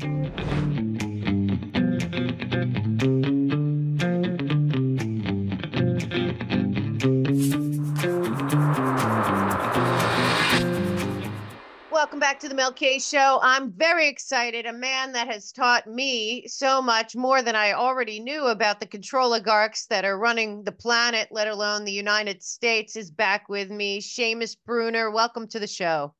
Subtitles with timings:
[0.00, 0.14] Welcome
[12.18, 13.40] back to the Mel K Show.
[13.42, 14.64] I'm very excited.
[14.64, 18.86] A man that has taught me so much more than I already knew about the
[18.86, 23.70] control oligarchs that are running the planet, let alone the United States, is back with
[23.70, 24.00] me.
[24.00, 26.14] Seamus Bruner, welcome to the show.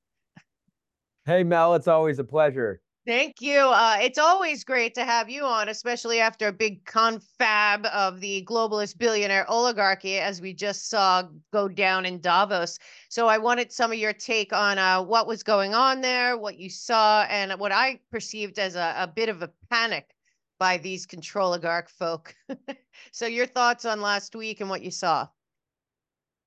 [1.24, 2.82] Hey, Mel, it's always a pleasure.
[3.06, 3.58] Thank you.
[3.58, 8.44] Uh, it's always great to have you on, especially after a big confab of the
[8.44, 12.78] globalist billionaire oligarchy, as we just saw go down in Davos.
[13.08, 16.58] So I wanted some of your take on uh, what was going on there, what
[16.58, 20.14] you saw, and what I perceived as a, a bit of a panic
[20.58, 22.34] by these control oligarch folk.
[23.12, 25.26] so your thoughts on last week and what you saw?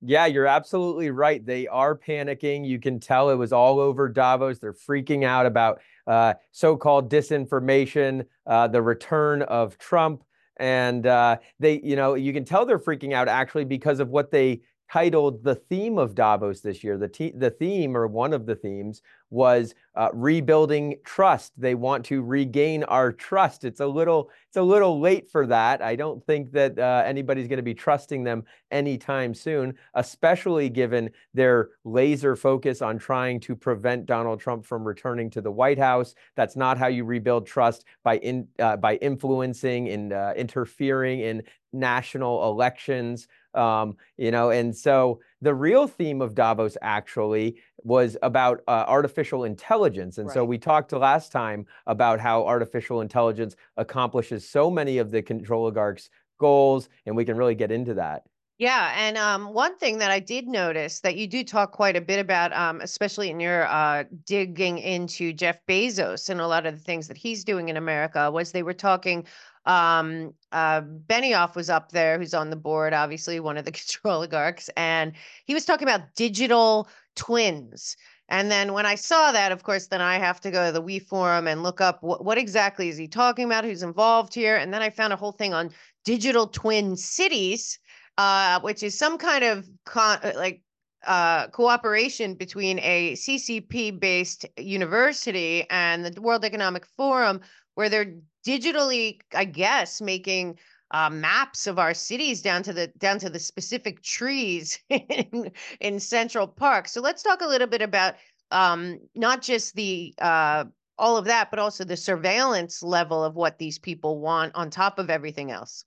[0.06, 1.44] Yeah, you're absolutely right.
[1.44, 2.66] They are panicking.
[2.66, 4.58] You can tell it was all over Davos.
[4.58, 10.22] They're freaking out about uh, so-called disinformation, uh, the return of Trump,
[10.56, 14.30] and uh, they, you know, you can tell they're freaking out actually because of what
[14.30, 16.96] they titled the theme of Davos this year.
[16.96, 21.52] The, te- the theme, or one of the themes, was uh, rebuilding trust.
[21.56, 23.64] They want to regain our trust.
[23.64, 25.82] It's a little, it's a little late for that.
[25.82, 31.10] I don't think that uh, anybody's going to be trusting them anytime soon, especially given
[31.32, 36.14] their laser focus on trying to prevent Donald Trump from returning to the White House.
[36.36, 41.42] That's not how you rebuild trust by in uh, by influencing and uh, interfering in
[41.72, 43.26] national elections.
[43.54, 49.44] Um, you know, and so the real theme of Davos actually was about uh, artificial
[49.44, 50.18] intelligence.
[50.18, 50.34] And right.
[50.34, 55.62] so we talked last time about how artificial intelligence accomplishes so many of the control
[55.62, 58.22] oligarchs' goals, and we can really get into that.
[58.58, 62.00] Yeah, and um, one thing that I did notice that you do talk quite a
[62.00, 66.74] bit about, um, especially in your uh, digging into Jeff Bezos and a lot of
[66.74, 69.26] the things that he's doing in America, was they were talking
[69.66, 74.16] um, uh, Benioff was up there, who's on the board, obviously one of the control
[74.16, 75.12] oligarchs, and
[75.44, 77.96] he was talking about digital twins.
[78.28, 80.80] And then when I saw that, of course, then I have to go to the
[80.80, 84.56] We Forum and look up what, what exactly is he talking about, who's involved here.
[84.56, 85.70] And then I found a whole thing on
[86.04, 87.78] digital twin cities,
[88.16, 90.62] uh, which is some kind of con- uh, like
[91.06, 97.42] uh, cooperation between a CCP based university and the World Economic Forum,
[97.74, 98.14] where they're
[98.44, 100.58] digitally, I guess, making
[100.90, 105.50] uh, maps of our cities down to the down to the specific trees in,
[105.80, 106.88] in Central Park.
[106.88, 108.14] So let's talk a little bit about
[108.50, 110.64] um, not just the uh,
[110.98, 114.98] all of that, but also the surveillance level of what these people want on top
[114.98, 115.84] of everything else.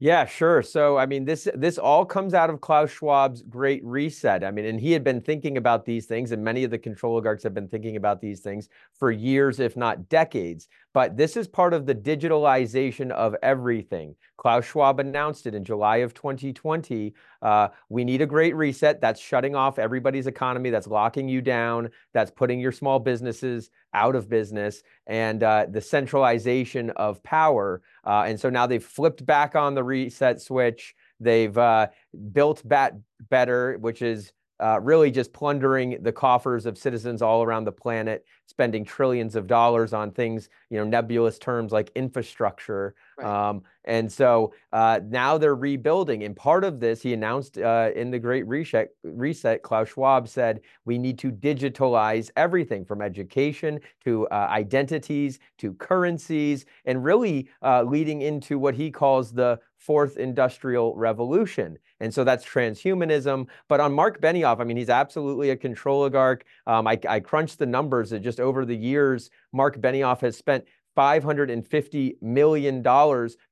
[0.00, 0.62] Yeah, sure.
[0.62, 4.44] So, I mean, this this all comes out of Klaus Schwab's Great Reset.
[4.44, 7.14] I mean, and he had been thinking about these things, and many of the control
[7.14, 10.68] oligarchs have been thinking about these things for years, if not decades.
[10.94, 14.16] But this is part of the digitalization of everything.
[14.36, 17.14] Klaus Schwab announced it in July of 2020.
[17.42, 19.00] Uh, we need a great reset.
[19.00, 20.70] That's shutting off everybody's economy.
[20.70, 21.90] That's locking you down.
[22.14, 27.82] That's putting your small businesses out of business and uh, the centralization of power.
[28.04, 30.94] Uh, and so now they've flipped back on the reset switch.
[31.20, 31.88] They've uh,
[32.32, 32.94] built back
[33.28, 38.24] better, which is uh, really just plundering the coffers of citizens all around the planet,
[38.46, 42.94] spending trillions of dollars on things, you know, nebulous terms like infrastructure.
[43.16, 43.48] Right.
[43.48, 46.24] Um, and so uh, now they're rebuilding.
[46.24, 50.60] And part of this, he announced uh, in the Great Reset, Reset, Klaus Schwab said,
[50.84, 57.82] we need to digitalize everything from education to uh, identities to currencies, and really uh,
[57.82, 61.78] leading into what he calls the fourth industrial revolution.
[62.00, 63.46] And so that's transhumanism.
[63.68, 66.44] But on Mark Benioff, I mean, he's absolutely a control oligarch.
[66.66, 70.64] Um, I, I crunched the numbers that just over the years, Mark Benioff has spent
[70.96, 72.82] $550 million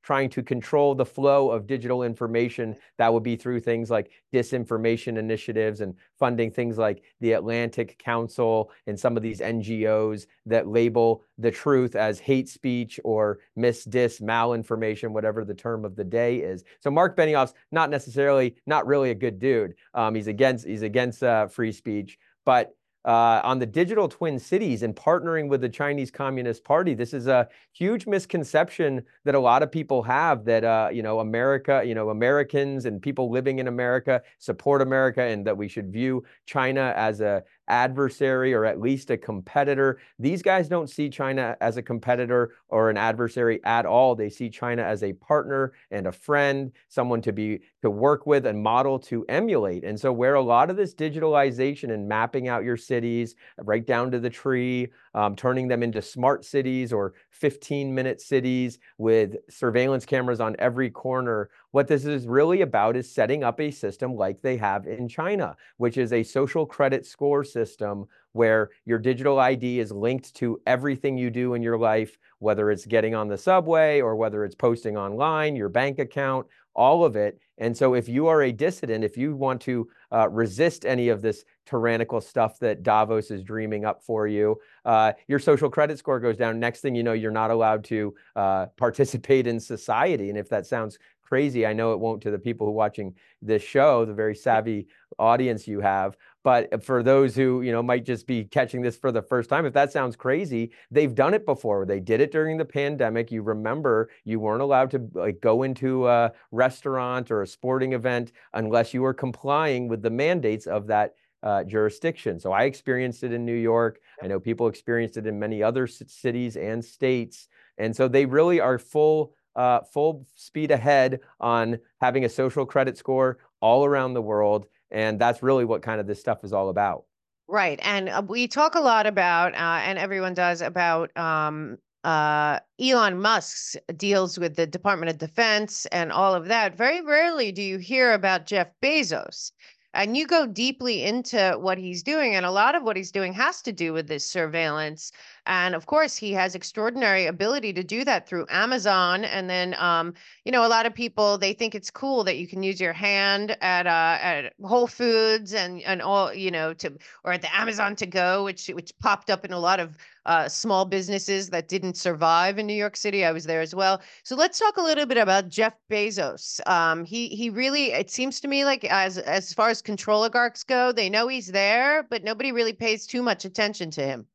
[0.03, 2.75] trying to control the flow of digital information.
[2.97, 8.71] That would be through things like disinformation initiatives and funding things like the Atlantic Council
[8.85, 15.11] and some of these NGOs that label the truth as hate speech or misdis malinformation,
[15.11, 16.63] whatever the term of the day is.
[16.81, 19.75] So Mark Benioff's not necessarily, not really a good dude.
[19.93, 22.75] Um, he's against, he's against uh, free speech, but
[23.07, 26.93] uh, on the digital twin cities and partnering with the Chinese Communist Party.
[26.93, 31.21] This is a huge misconception that a lot of people have that uh, you know
[31.21, 35.91] America, you know Americans and people living in America support America, and that we should
[35.91, 39.99] view China as a adversary or at least a competitor.
[40.19, 44.15] These guys don't see China as a competitor or an adversary at all.
[44.15, 48.45] They see China as a partner and a friend, someone to be to work with
[48.45, 49.83] and model to emulate.
[49.83, 54.11] And so where a lot of this digitalization and mapping out your cities right down
[54.11, 60.05] to the tree, um, turning them into smart cities or 15 minute cities with surveillance
[60.05, 61.49] cameras on every corner.
[61.71, 65.55] What this is really about is setting up a system like they have in China,
[65.77, 71.17] which is a social credit score system where your digital ID is linked to everything
[71.17, 74.95] you do in your life, whether it's getting on the subway or whether it's posting
[74.95, 76.45] online, your bank account,
[76.77, 77.39] all of it.
[77.57, 81.23] And so if you are a dissident, if you want to uh, resist any of
[81.23, 86.19] this tyrannical stuff that Davos is dreaming up for you, uh, your social credit score
[86.19, 86.59] goes down.
[86.59, 90.29] Next thing you know, you're not allowed to uh, participate in society.
[90.29, 93.15] And if that sounds crazy, I know it won't to the people who are watching
[93.41, 94.87] this show, the very savvy
[95.19, 96.15] audience you have.
[96.47, 99.65] But for those who, you know, might just be catching this for the first time,
[99.65, 101.85] if that sounds crazy, they've done it before.
[101.85, 103.33] They did it during the pandemic.
[103.33, 108.31] You remember you weren't allowed to like go into a restaurant or a sporting event
[108.53, 112.39] unless you were complying with the mandates of that uh, jurisdiction.
[112.39, 113.99] So I experienced it in New York.
[114.23, 117.49] I know people experienced it in many other cities and states.
[117.77, 122.97] And so they really are full uh, full speed ahead on having a social credit
[122.97, 124.67] score all around the world.
[124.91, 127.03] And that's really what kind of this stuff is all about.
[127.47, 127.79] Right.
[127.81, 133.21] And uh, we talk a lot about, uh, and everyone does, about um, uh, Elon
[133.21, 136.75] Musk's deals with the Department of Defense and all of that.
[136.75, 139.51] Very rarely do you hear about Jeff Bezos
[139.93, 143.33] and you go deeply into what he's doing and a lot of what he's doing
[143.33, 145.11] has to do with this surveillance
[145.47, 150.13] and of course he has extraordinary ability to do that through amazon and then um,
[150.45, 152.93] you know a lot of people they think it's cool that you can use your
[152.93, 156.91] hand at uh, at whole foods and and all you know to
[157.23, 159.97] or at the amazon to go which which popped up in a lot of
[160.27, 163.23] uh, small businesses that didn't survive in New York City.
[163.23, 164.01] I was there as well.
[164.23, 166.59] So let's talk a little bit about Jeff Bezos.
[166.67, 170.65] Um, he he really it seems to me like as as far as control oligarchs
[170.65, 174.27] go, they know he's there, but nobody really pays too much attention to him.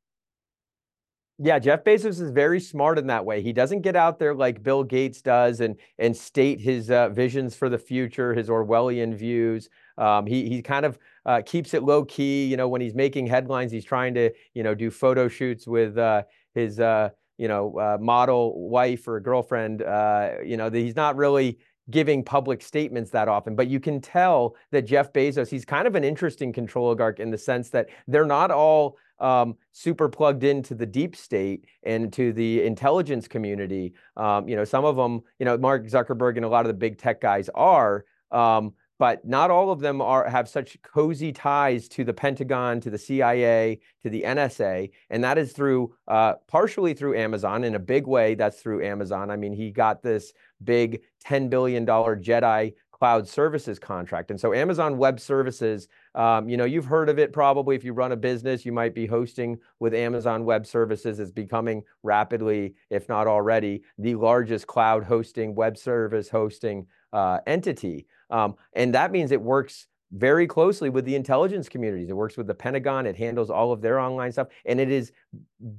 [1.43, 3.41] Yeah, Jeff Bezos is very smart in that way.
[3.41, 7.53] He doesn't get out there like Bill Gates does and and state his uh, visions
[7.53, 9.69] for the future, his Orwellian views.
[9.97, 12.45] Um, he he kind of uh, keeps it low key.
[12.45, 15.97] You know, when he's making headlines, he's trying to you know do photo shoots with
[15.97, 16.23] uh,
[16.55, 19.81] his uh, you know uh, model wife or girlfriend.
[19.81, 21.57] Uh, you know, he's not really
[21.89, 25.95] giving public statements that often, but you can tell that Jeff Bezos, he's kind of
[25.95, 30.75] an interesting control oligarch in the sense that they're not all um, super plugged into
[30.75, 33.93] the deep state and to the intelligence community.
[34.17, 36.73] Um, you know, some of them, you know, Mark Zuckerberg and a lot of the
[36.73, 38.05] big tech guys are.
[38.31, 42.89] Um, but not all of them are have such cozy ties to the Pentagon, to
[42.89, 47.63] the CIA, to the NSA, and that is through uh, partially through Amazon.
[47.63, 49.29] In a big way, that's through Amazon.
[49.29, 50.31] I mean, he got this
[50.63, 55.89] big ten billion dollar Jedi cloud services contract, and so Amazon Web Services.
[56.15, 57.75] Um, you know, you've heard of it probably.
[57.75, 61.19] If you run a business, you might be hosting with Amazon Web Services.
[61.19, 68.07] It's becoming rapidly, if not already, the largest cloud hosting, web service hosting uh, entity.
[68.29, 72.09] Um, and that means it works very closely with the intelligence communities.
[72.09, 73.07] It works with the Pentagon.
[73.07, 74.47] It handles all of their online stuff.
[74.65, 75.11] And it is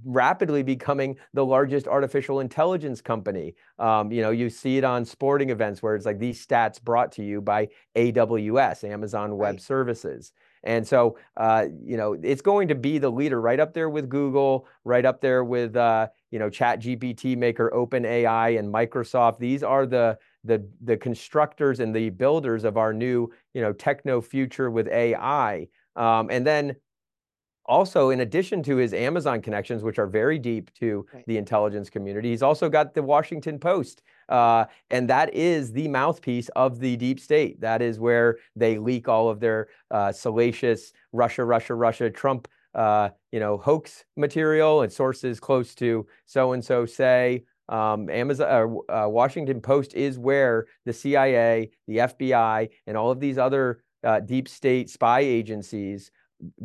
[0.05, 3.55] rapidly becoming the largest artificial intelligence company.
[3.79, 7.13] Um, you know, you see it on sporting events where it's like these stats brought
[7.13, 9.63] to you by AWS, Amazon Web right.
[9.63, 10.33] Services.
[10.65, 14.09] And so, uh, you know, it's going to be the leader right up there with
[14.09, 19.39] Google, right up there with, uh, you know, Chat GPT maker, OpenAI, and Microsoft.
[19.39, 24.21] These are the the the constructors and the builders of our new you know techno
[24.21, 25.69] future with AI.
[25.97, 26.77] Um, and then
[27.67, 31.25] also, in addition to his Amazon connections, which are very deep to right.
[31.27, 34.03] the intelligence community, he's also got the Washington Post.
[34.29, 37.61] Uh, and that is the mouthpiece of the deep state.
[37.61, 43.11] That is where they leak all of their uh, salacious Russia, Russia, Russia, Trump, uh,
[43.33, 47.45] you know, hoax material and sources close to so and so say.
[47.69, 53.21] Um, Amazon, uh, uh, Washington Post is where the CIA, the FBI, and all of
[53.21, 56.11] these other uh, deep state spy agencies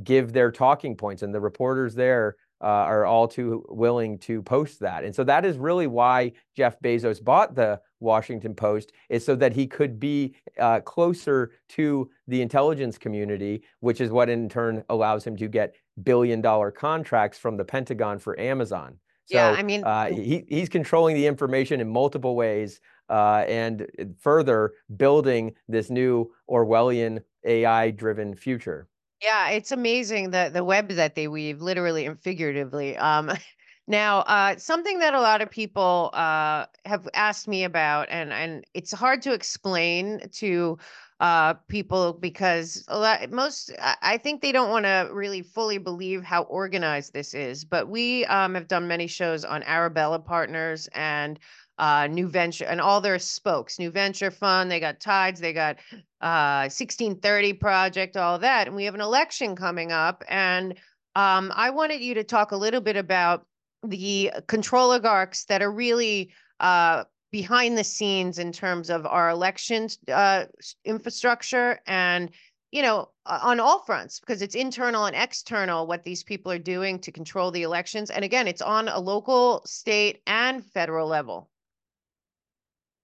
[0.04, 4.82] give their talking points, and the reporters there uh, are all too willing to post
[4.82, 5.04] that.
[5.06, 9.54] And so that is really why Jeff Bezos bought the Washington Post, is so that
[9.54, 15.26] he could be uh, closer to the intelligence community, which is what in turn allows
[15.26, 18.98] him to get billion dollar contracts from the Pentagon for Amazon.
[19.32, 23.88] So, yeah, I mean, uh, he, he's controlling the information in multiple ways uh, and
[24.20, 28.90] further building this new Orwellian AI driven future.
[29.22, 32.96] Yeah, it's amazing the the web that they weave, literally and figuratively.
[32.98, 33.32] Um,
[33.90, 38.64] now, uh, something that a lot of people uh, have asked me about, and and
[38.76, 40.78] it's hard to explain to
[41.20, 43.72] uh, people because a lot most
[44.04, 47.66] I think they don't want to really fully believe how organized this is.
[47.66, 51.40] But we um, have done many shows on Arabella Partners and
[51.80, 54.70] uh, New Venture and all their spokes, New Venture Fund.
[54.70, 55.78] They got Tides, they got
[56.22, 60.74] uh 1630 project all that and we have an election coming up and
[61.16, 63.46] um i wanted you to talk a little bit about
[63.84, 70.00] the control oligarchs that are really uh behind the scenes in terms of our elections
[70.12, 70.46] uh
[70.84, 72.32] infrastructure and
[72.72, 77.00] you know on all fronts because it's internal and external what these people are doing
[77.00, 78.10] to control the elections.
[78.10, 81.50] And again it's on a local state and federal level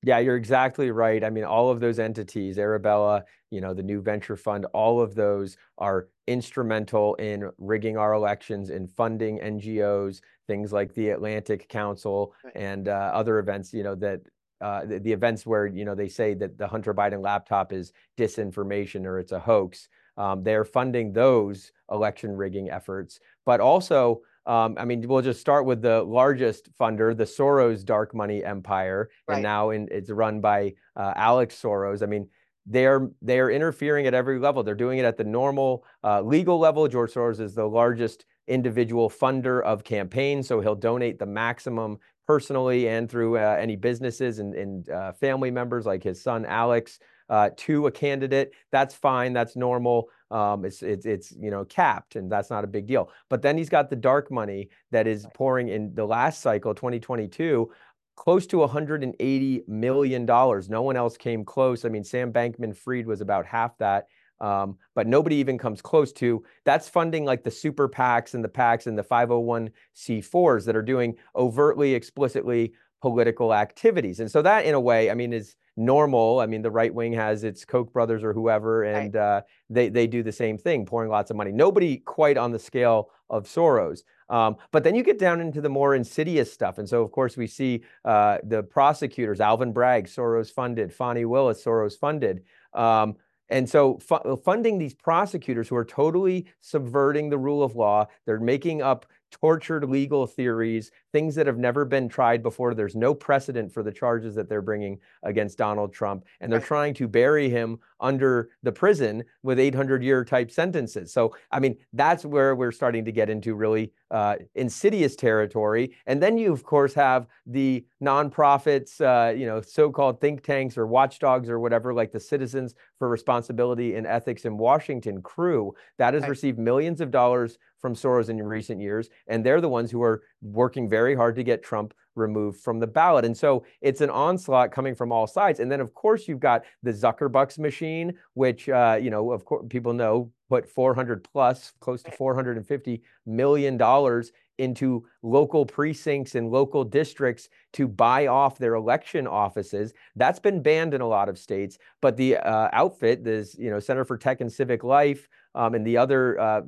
[0.05, 1.23] yeah, you're exactly right.
[1.23, 5.15] I mean, all of those entities, Arabella, you know, the new venture fund, all of
[5.15, 12.33] those are instrumental in rigging our elections, in funding NGOs, things like the Atlantic Council
[12.43, 12.53] Right.
[12.55, 14.21] and uh, other events, you know, that
[14.61, 17.91] uh, the, the events where, you know, they say that the Hunter Biden laptop is
[18.17, 19.89] disinformation or it's a hoax.
[20.17, 25.65] Um, they're funding those election rigging efforts, but also um, I mean, we'll just start
[25.65, 30.73] with the largest funder, the Soros dark money empire, and now in, it's run by
[30.95, 32.03] uh, Alex Soros.
[32.03, 32.27] I mean,
[32.67, 34.63] they're they're interfering at every level.
[34.63, 36.87] They're doing it at the normal uh, legal level.
[36.87, 41.97] George Soros is the largest individual funder of campaigns, so he'll donate the maximum
[42.27, 46.99] personally and through uh, any businesses and, and uh, family members like his son Alex
[47.29, 48.51] uh, to a candidate.
[48.71, 49.33] That's fine.
[49.33, 50.09] That's normal.
[50.31, 53.11] Um, it's it's it's you know capped, and that's not a big deal.
[53.29, 57.71] But then he's got the dark money that is pouring in the last cycle, 2022,
[58.15, 60.69] close to 180 million dollars.
[60.69, 61.85] No one else came close.
[61.85, 64.07] I mean, Sam Bankman-Fried was about half that.
[64.41, 68.49] Um, but nobody even comes close to that's funding like the super PACs and the
[68.49, 74.19] PACs and the 501c4s that are doing overtly, explicitly political activities.
[74.19, 76.39] And so that, in a way, I mean, is normal.
[76.39, 79.21] I mean, the right wing has its Koch brothers or whoever, and right.
[79.21, 81.51] uh, they they do the same thing, pouring lots of money.
[81.51, 84.03] Nobody quite on the scale of Soros.
[84.29, 87.37] Um, but then you get down into the more insidious stuff, and so of course
[87.37, 92.43] we see uh, the prosecutors, Alvin Bragg, Soros funded, Fani Willis, Soros funded.
[92.73, 93.15] Um,
[93.49, 98.39] and so fu- funding these prosecutors who are totally subverting the rule of law, they're
[98.39, 99.05] making up
[99.41, 102.73] tortured legal theories, things that have never been tried before.
[102.73, 106.25] There's no precedent for the charges that they're bringing against Donald Trump.
[106.39, 111.11] And they're trying to bury him under the prison with 800 year type sentences.
[111.11, 115.95] So, I mean, that's where we're starting to get into really uh, insidious territory.
[116.05, 120.77] And then you, of course, have the nonprofits, uh, you know, so called think tanks
[120.77, 126.13] or watchdogs or whatever, like the Citizens for Responsibility and Ethics in Washington crew that
[126.13, 129.09] has received millions of dollars from Soros in recent years.
[129.27, 132.87] And they're the ones who are working very hard to get Trump removed from the
[132.87, 133.25] ballot.
[133.25, 135.59] And so it's an onslaught coming from all sides.
[135.59, 139.65] And then, of course, you've got the Zuckerbucks machine, which, uh, you know, of course,
[139.69, 146.83] people know put 400 plus, close to 450 million dollars into local precincts and local
[146.83, 149.93] districts to buy off their election offices.
[150.15, 151.77] That's been banned in a lot of states.
[152.01, 155.85] But the uh, outfit, this you know Center for Tech and Civic Life, um, and
[155.85, 156.61] the other uh,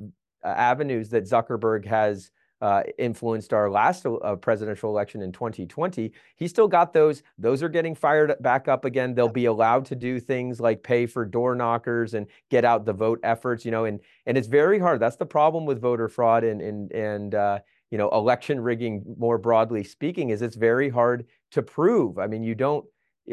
[0.44, 6.12] avenues that Zuckerberg has uh, influenced our last uh, presidential election in 2020.
[6.36, 7.22] He still got those.
[7.38, 9.14] Those are getting fired back up again.
[9.14, 12.92] They'll be allowed to do things like pay for door knockers and get out the
[12.92, 13.64] vote efforts.
[13.64, 15.00] You know, and and it's very hard.
[15.00, 17.58] That's the problem with voter fraud and and and uh,
[17.90, 22.18] you know election rigging more broadly speaking is it's very hard to prove.
[22.18, 22.84] I mean, you don't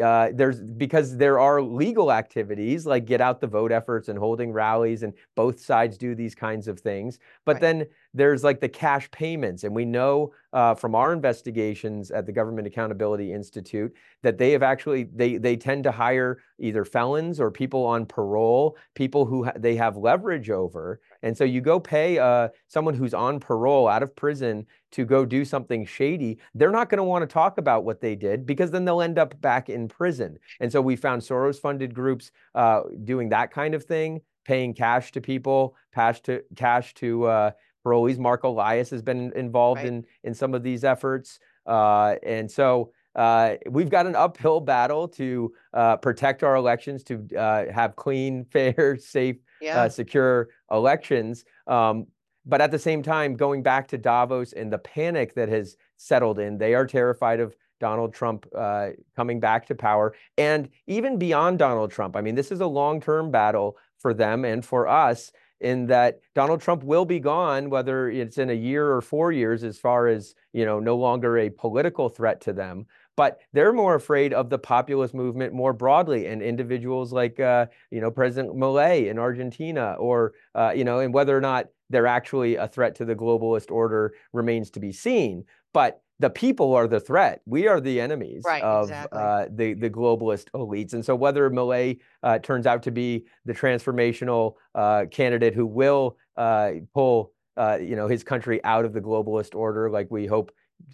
[0.04, 4.52] uh, there's because there are legal activities like get out the vote efforts and holding
[4.52, 7.20] rallies, and both sides do these kinds of things.
[7.46, 7.62] But right.
[7.62, 12.32] then there's like the cash payments, and we know uh, from our investigations at the
[12.32, 17.52] Government Accountability Institute that they have actually they they tend to hire either felons or
[17.52, 22.20] people on parole, people who ha- they have leverage over, and so you go pay
[22.20, 26.38] uh, someone who's on parole out of prison to go do something shady.
[26.53, 29.17] They're not going to want to talk about what they did because then they'll end
[29.17, 30.38] up back in prison.
[30.60, 35.20] And so we found Soros-funded groups uh, doing that kind of thing, paying cash to
[35.20, 37.51] people, cash to cash to uh,
[37.84, 38.20] parolees.
[38.20, 39.88] Mark Elias has been involved right.
[39.88, 42.91] in in some of these efforts, uh, and so.
[43.15, 48.44] Uh, we've got an uphill battle to uh, protect our elections, to uh, have clean,
[48.51, 49.84] fair, safe, yeah.
[49.84, 51.46] Uh, secure elections.
[51.68, 52.08] Um,
[52.46, 56.40] but at the same time, going back to Davos and the panic that has settled
[56.40, 60.14] in, they are terrified of Donald Trump uh, coming back to power.
[60.38, 64.46] And even beyond Donald Trump, I mean, this is a long term battle for them
[64.46, 65.32] and for us.
[65.62, 69.64] in that Donald Trump will be gone, whether it's in a year or four years,
[69.64, 72.86] as far as you know, no longer a political threat to them.
[73.17, 78.01] But they're more afraid of the populist movement more broadly, and individuals like uh, you
[78.01, 82.55] know President Milei in Argentina, or uh, you know, and whether or not they're actually
[82.55, 85.45] a threat to the globalist order remains to be seen.
[85.74, 87.41] But the people are the threat.
[87.45, 89.22] We are the enemies right, of exactly.
[89.22, 90.93] uh, the the globalist elites.
[90.93, 96.17] And so, whether Milei uh, turns out to be the transformational uh, candidate who will
[96.38, 100.51] uh, pull, uh, you know, his country out of the globalist order, like we hope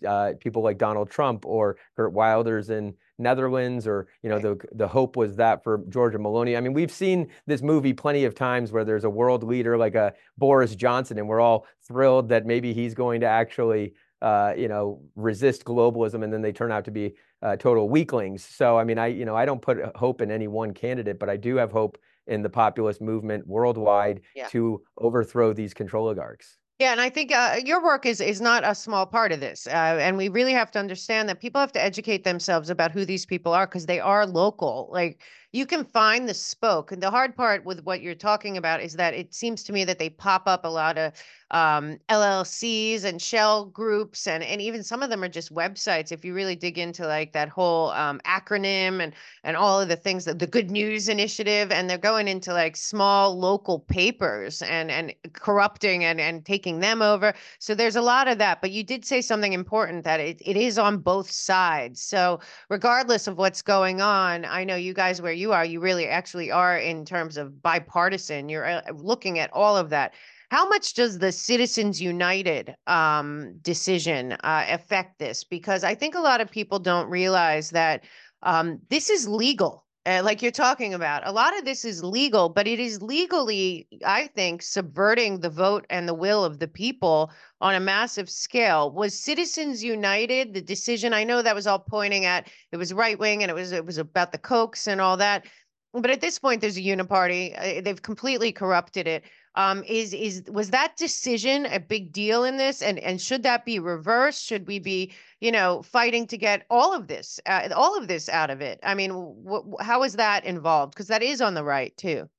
[0.07, 4.87] uh, people like Donald Trump or Geert Wilders in Netherlands, or you know, the the
[4.87, 6.57] hope was that for Giorgia Meloni.
[6.57, 9.95] I mean, we've seen this movie plenty of times where there's a world leader like
[9.95, 14.67] a Boris Johnson, and we're all thrilled that maybe he's going to actually uh, you
[14.67, 18.45] know, resist globalism, and then they turn out to be uh, total weaklings.
[18.45, 21.29] So, I mean, I, you know, I don't put hope in any one candidate, but
[21.29, 21.97] I do have hope
[22.27, 24.47] in the populist movement worldwide yeah.
[24.49, 26.57] to overthrow these control oligarchs.
[26.81, 29.67] Yeah, and I think uh, your work is is not a small part of this,
[29.67, 29.69] uh,
[30.01, 33.23] and we really have to understand that people have to educate themselves about who these
[33.23, 34.89] people are because they are local.
[34.91, 35.21] Like
[35.53, 38.93] you can find the spoke, and the hard part with what you're talking about is
[38.93, 41.13] that it seems to me that they pop up a lot of
[41.51, 46.13] um, LLCs and shell groups, and and even some of them are just websites.
[46.13, 49.97] If you really dig into like that whole um, acronym and and all of the
[49.97, 54.89] things that the Good News Initiative, and they're going into like small local papers and
[54.89, 57.33] and corrupting and and taking them over.
[57.59, 58.61] So there's a lot of that.
[58.61, 62.01] But you did say something important that it, it is on both sides.
[62.01, 62.39] So
[62.69, 66.51] regardless of what's going on, I know you guys where you are, you really actually
[66.51, 68.47] are in terms of bipartisan.
[68.47, 70.13] You're uh, looking at all of that.
[70.49, 75.43] How much does the Citizens United um, decision uh, affect this?
[75.43, 78.03] Because I think a lot of people don't realize that
[78.43, 79.85] um, this is legal.
[80.07, 83.87] Uh, like you're talking about, a lot of this is legal, but it is legally,
[84.03, 88.91] I think, subverting the vote and the will of the people on a massive scale.
[88.91, 91.13] Was Citizens United the decision?
[91.13, 93.85] I know that was all pointing at it was right wing and it was it
[93.85, 95.45] was about the Kochs and all that.
[95.93, 97.53] But at this point, there's a uniparty.
[97.55, 99.23] Uh, they've completely corrupted it.
[99.55, 102.81] Um, is is was that decision a big deal in this?
[102.81, 104.43] And and should that be reversed?
[104.45, 108.29] Should we be, you know, fighting to get all of this, uh, all of this
[108.29, 108.79] out of it?
[108.83, 109.11] I mean,
[109.49, 110.93] wh- how is that involved?
[110.93, 112.29] Because that is on the right too.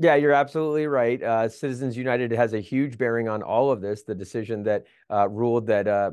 [0.00, 1.20] Yeah, you're absolutely right.
[1.20, 4.04] Uh, Citizens United has a huge bearing on all of this.
[4.04, 6.12] The decision that uh, ruled that uh,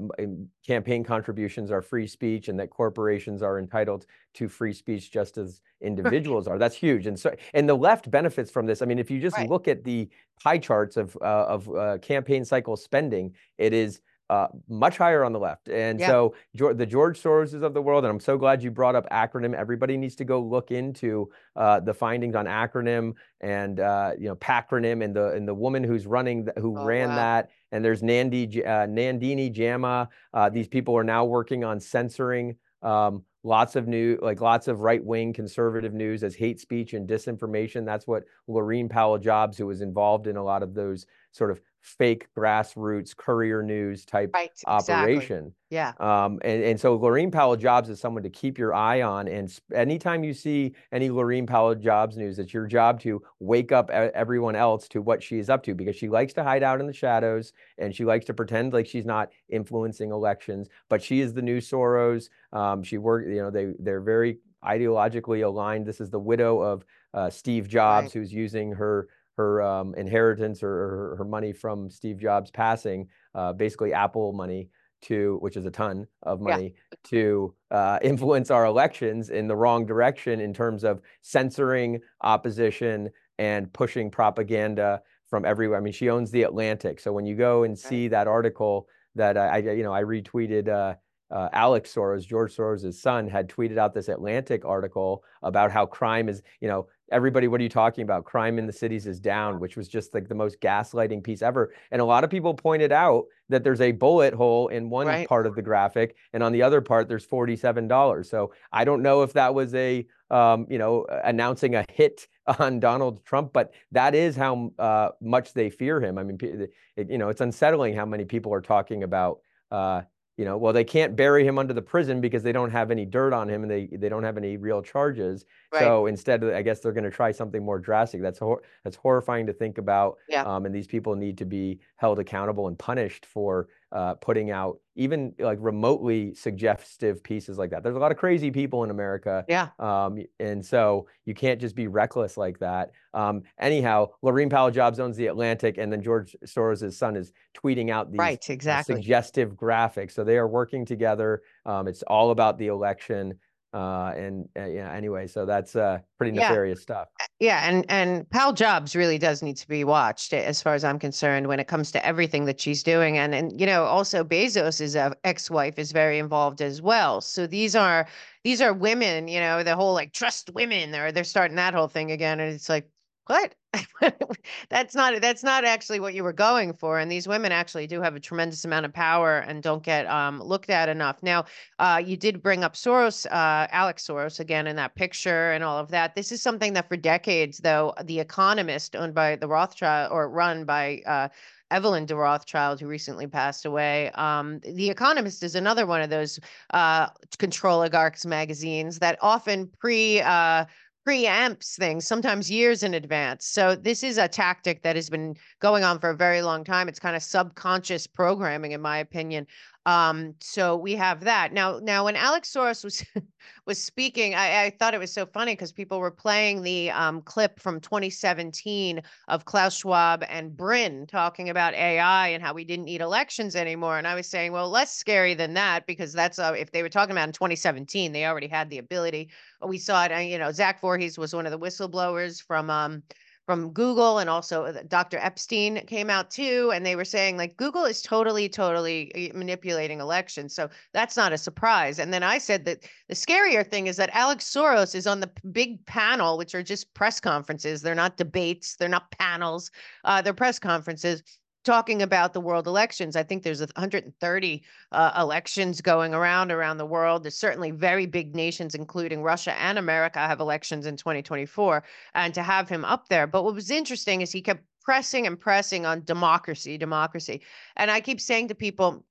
[0.65, 5.61] campaign contributions are free speech and that corporations are entitled to free speech just as
[5.81, 6.57] individuals are.
[6.57, 7.05] That's huge.
[7.05, 8.81] And so, and the left benefits from this.
[8.81, 9.47] I mean, if you just right.
[9.47, 10.09] look at the
[10.41, 15.33] pie charts of uh, of uh, campaign cycle spending, it is uh, much higher on
[15.33, 15.69] the left.
[15.69, 16.07] And yeah.
[16.07, 19.53] so the George Soroses of the world, and I'm so glad you brought up acronym.
[19.53, 24.35] Everybody needs to go look into uh, the findings on acronym and uh, you know
[24.35, 27.15] Pacronym and the and the woman who's running who oh, ran wow.
[27.15, 27.49] that.
[27.71, 30.07] And there's Nandi uh, Nandini Jammi.
[30.33, 32.55] Uh, these people are now working on censoring.
[32.81, 37.85] Um, lots of new like lots of right-wing conservative news as hate speech and disinformation
[37.85, 41.61] that's what Laurene Powell Jobs who was involved in a lot of those sort of
[41.85, 45.37] fake grassroots courier news type right, operation.
[45.37, 45.53] Exactly.
[45.69, 45.93] Yeah.
[45.99, 49.27] Um, and, and so Laurene Powell Jobs is someone to keep your eye on.
[49.27, 53.91] And anytime you see any Laurene Powell Jobs news, it's your job to wake up
[53.91, 56.93] everyone else to what she's up to because she likes to hide out in the
[56.93, 60.67] shadows and she likes to pretend like she's not influencing elections.
[60.89, 62.29] But she is the new Soros.
[62.51, 65.85] Um, she worked, you know, they they're very ideologically aligned.
[65.85, 68.13] This is the widow of uh, Steve Jobs, right.
[68.13, 73.53] who's using her her um, inheritance or, or, her money from Steve Jobs passing, uh,
[73.53, 74.69] basically Apple money
[75.03, 76.97] to, which is a ton of money, yeah.
[77.03, 83.71] to uh, influence our elections in the wrong direction in terms of censoring opposition and
[83.73, 85.77] pushing propaganda from everywhere.
[85.77, 88.11] I mean, she owns the Atlantic, so when you go and see right.
[88.11, 90.67] that article that I, I, you know, I retweeted.
[90.67, 90.95] Uh,
[91.31, 96.29] uh, Alex Soros, George Soros' son, had tweeted out this Atlantic article about how crime
[96.29, 98.25] is, you know, everybody, what are you talking about?
[98.25, 101.73] Crime in the cities is down, which was just like the most gaslighting piece ever.
[101.91, 105.27] And a lot of people pointed out that there's a bullet hole in one right.
[105.27, 108.25] part of the graphic, and on the other part, there's $47.
[108.25, 112.27] So I don't know if that was a, um, you know, announcing a hit
[112.59, 116.17] on Donald Trump, but that is how uh, much they fear him.
[116.17, 119.39] I mean, it, you know, it's unsettling how many people are talking about
[119.71, 120.01] uh,
[120.37, 123.05] you know, well, they can't bury him under the prison because they don't have any
[123.05, 125.45] dirt on him and they they don't have any real charges.
[125.71, 125.79] Right.
[125.79, 128.21] So instead, I guess they're going to try something more drastic.
[128.21, 130.17] That's hor- that's horrifying to think about.
[130.27, 130.43] Yeah.
[130.43, 134.77] Um, and these people need to be held accountable and punished for uh, putting out
[134.97, 137.81] even like remotely suggestive pieces like that.
[137.81, 139.45] There's a lot of crazy people in America.
[139.47, 139.69] Yeah.
[139.79, 142.91] Um, and so you can't just be reckless like that.
[143.13, 147.89] Um, anyhow, Laurene Powell Jobs owns the Atlantic, and then George Soros' son is tweeting
[147.89, 148.95] out these right, exactly.
[148.95, 150.11] suggestive graphics.
[150.11, 151.41] So they are working together.
[151.65, 153.39] Um, it's all about the election.
[153.75, 156.81] Uh, and uh, yeah, anyway, so that's uh, pretty nefarious yeah.
[156.81, 157.07] stuff.
[157.41, 160.97] Yeah, and and Powell Jobs really does need to be watched, as far as I'm
[160.97, 164.95] concerned, when it comes to everything that she's doing, and and you know also Bezos's
[164.95, 167.19] uh, ex-wife is very involved as well.
[167.19, 168.07] So these are
[168.45, 171.89] these are women, you know, the whole like trust women, or they're starting that whole
[171.89, 172.89] thing again, and it's like
[173.27, 173.55] what
[174.69, 178.01] that's not that's not actually what you were going for and these women actually do
[178.01, 181.43] have a tremendous amount of power and don't get um, looked at enough now
[181.79, 185.77] uh, you did bring up soros uh, alex soros again in that picture and all
[185.77, 190.11] of that this is something that for decades though the economist owned by the rothschild
[190.11, 191.27] or run by uh,
[191.71, 194.11] Evelyn de Rothschild, who recently passed away.
[194.11, 196.39] Um, the Economist is another one of those
[196.73, 197.07] uh,
[197.39, 200.65] control oligarchs magazines that often pre uh,
[201.07, 203.45] preempts things sometimes years in advance.
[203.45, 206.87] So this is a tactic that has been going on for a very long time.
[206.87, 209.45] It's kind of subconscious programming, in my opinion,
[209.85, 211.79] um, so we have that now.
[211.79, 213.05] Now, when Alex Soros was
[213.67, 217.21] was speaking, I, I thought it was so funny because people were playing the um,
[217.21, 222.85] clip from 2017 of Klaus Schwab and Brin talking about AI and how we didn't
[222.85, 223.99] need elections anymore.
[223.99, 226.89] And I was saying, well, less scary than that because that's uh, if they were
[226.89, 229.29] talking about in 2017, they already had the ability.
[229.65, 230.11] We saw it.
[230.11, 232.69] Uh, you know, Zach Vorhies was one of the whistleblowers from.
[232.69, 233.03] Um,
[233.45, 235.17] from Google and also uh, Dr.
[235.17, 236.71] Epstein came out too.
[236.73, 240.55] And they were saying like Google is totally, totally eh, manipulating elections.
[240.55, 241.99] So that's not a surprise.
[241.99, 245.31] And then I said that the scarier thing is that Alex Soros is on the
[245.51, 247.81] big panel, which are just press conferences.
[247.81, 249.71] They're not debates, they're not panels,
[250.03, 251.23] uh, they're press conferences
[251.65, 253.15] talking about the world elections.
[253.15, 257.23] I think there's 130 uh, elections going around around the world.
[257.23, 261.83] There's certainly very big nations, including Russia and America, have elections in 2024.
[262.13, 263.27] And to have him up there.
[263.27, 267.41] But what was interesting is he kept pressing and pressing on democracy, democracy.
[267.75, 269.03] And I keep saying to people,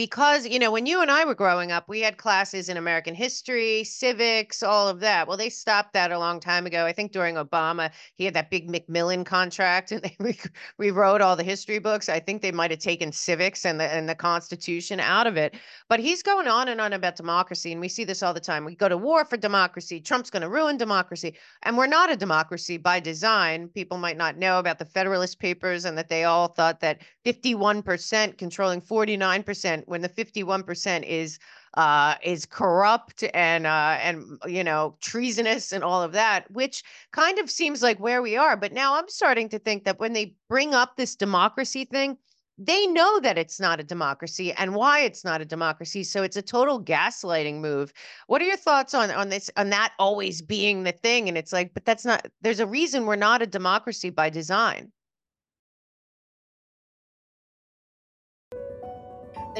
[0.00, 3.14] because you know when you and I were growing up, we had classes in American
[3.14, 5.28] history, civics, all of that.
[5.28, 6.86] Well, they stopped that a long time ago.
[6.86, 10.38] I think during Obama, he had that big Macmillan contract, and they re-
[10.78, 12.08] rewrote all the history books.
[12.08, 15.54] I think they might have taken civics and the and the Constitution out of it.
[15.90, 18.64] But he's going on and on about democracy, and we see this all the time.
[18.64, 20.00] We go to war for democracy.
[20.00, 23.68] Trump's going to ruin democracy, and we're not a democracy by design.
[23.68, 28.38] People might not know about the Federalist Papers and that they all thought that 51%
[28.38, 31.38] controlling 49% when the 51% is
[31.74, 37.38] uh, is corrupt and uh, and you know treasonous and all of that, which kind
[37.38, 38.56] of seems like where we are.
[38.56, 42.16] But now I'm starting to think that when they bring up this democracy thing,
[42.58, 46.04] they know that it's not a democracy and why it's not a democracy.
[46.04, 47.92] So it's a total gaslighting move.
[48.26, 51.28] What are your thoughts on on this on that always being the thing?
[51.28, 52.26] And it's like, but that's not.
[52.42, 54.92] There's a reason we're not a democracy by design.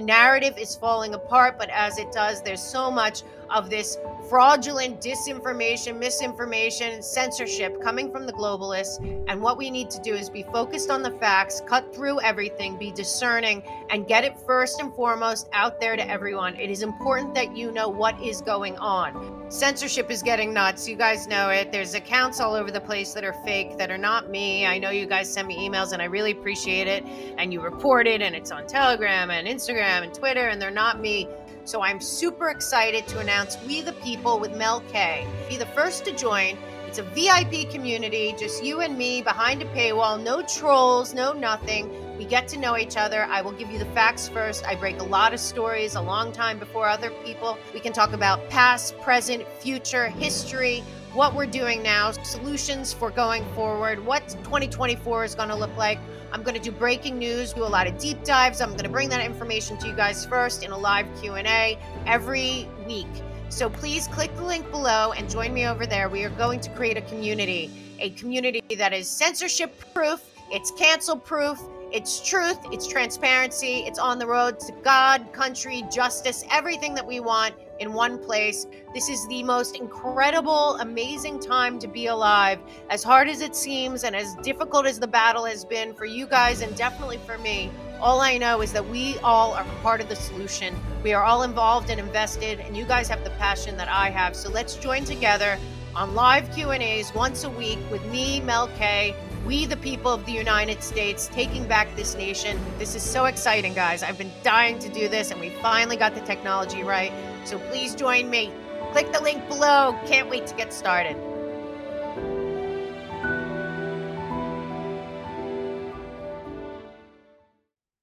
[0.00, 5.00] The narrative is falling apart, but as it does, there's so much of this fraudulent
[5.00, 8.98] disinformation, misinformation, censorship coming from the globalists.
[9.28, 12.76] And what we need to do is be focused on the facts, cut through everything,
[12.76, 16.54] be discerning, and get it first and foremost out there to everyone.
[16.56, 19.50] It is important that you know what is going on.
[19.50, 20.88] Censorship is getting nuts.
[20.88, 21.72] You guys know it.
[21.72, 24.64] There's accounts all over the place that are fake, that are not me.
[24.64, 27.04] I know you guys send me emails and I really appreciate it.
[27.36, 31.00] And you report it, and it's on Telegram and Instagram and Twitter, and they're not
[31.00, 31.26] me.
[31.70, 35.24] So I'm super excited to announce We the People with Mel K.
[35.48, 36.58] Be the first to join.
[36.88, 41.88] It's a VIP community, just you and me behind a paywall, no trolls, no nothing.
[42.18, 43.22] We get to know each other.
[43.26, 44.66] I will give you the facts first.
[44.66, 47.56] I break a lot of stories a long time before other people.
[47.72, 53.44] We can talk about past, present, future, history, what we're doing now, solutions for going
[53.54, 55.98] forward, what 2024 is going to look like.
[56.32, 58.60] I'm going to do breaking news, do a lot of deep dives.
[58.60, 62.68] I'm going to bring that information to you guys first in a live Q&A every
[62.86, 63.08] week.
[63.48, 66.08] So please click the link below and join me over there.
[66.08, 71.16] We are going to create a community, a community that is censorship proof, it's cancel
[71.16, 77.04] proof, it's truth, it's transparency, it's on the road to God, country, justice, everything that
[77.04, 78.66] we want in one place.
[78.94, 82.60] This is the most incredible, amazing time to be alive.
[82.90, 86.26] As hard as it seems and as difficult as the battle has been for you
[86.26, 90.08] guys and definitely for me, all I know is that we all are part of
[90.08, 90.74] the solution.
[91.02, 94.36] We are all involved and invested and you guys have the passion that I have.
[94.36, 95.58] So let's join together
[95.94, 99.16] on live Q&As once a week with me, Mel K,
[99.46, 102.60] we, the people of the United States, taking back this nation.
[102.78, 104.02] This is so exciting, guys.
[104.02, 107.10] I've been dying to do this, and we finally got the technology right.
[107.44, 108.52] So please join me.
[108.92, 109.98] Click the link below.
[110.06, 111.16] Can't wait to get started.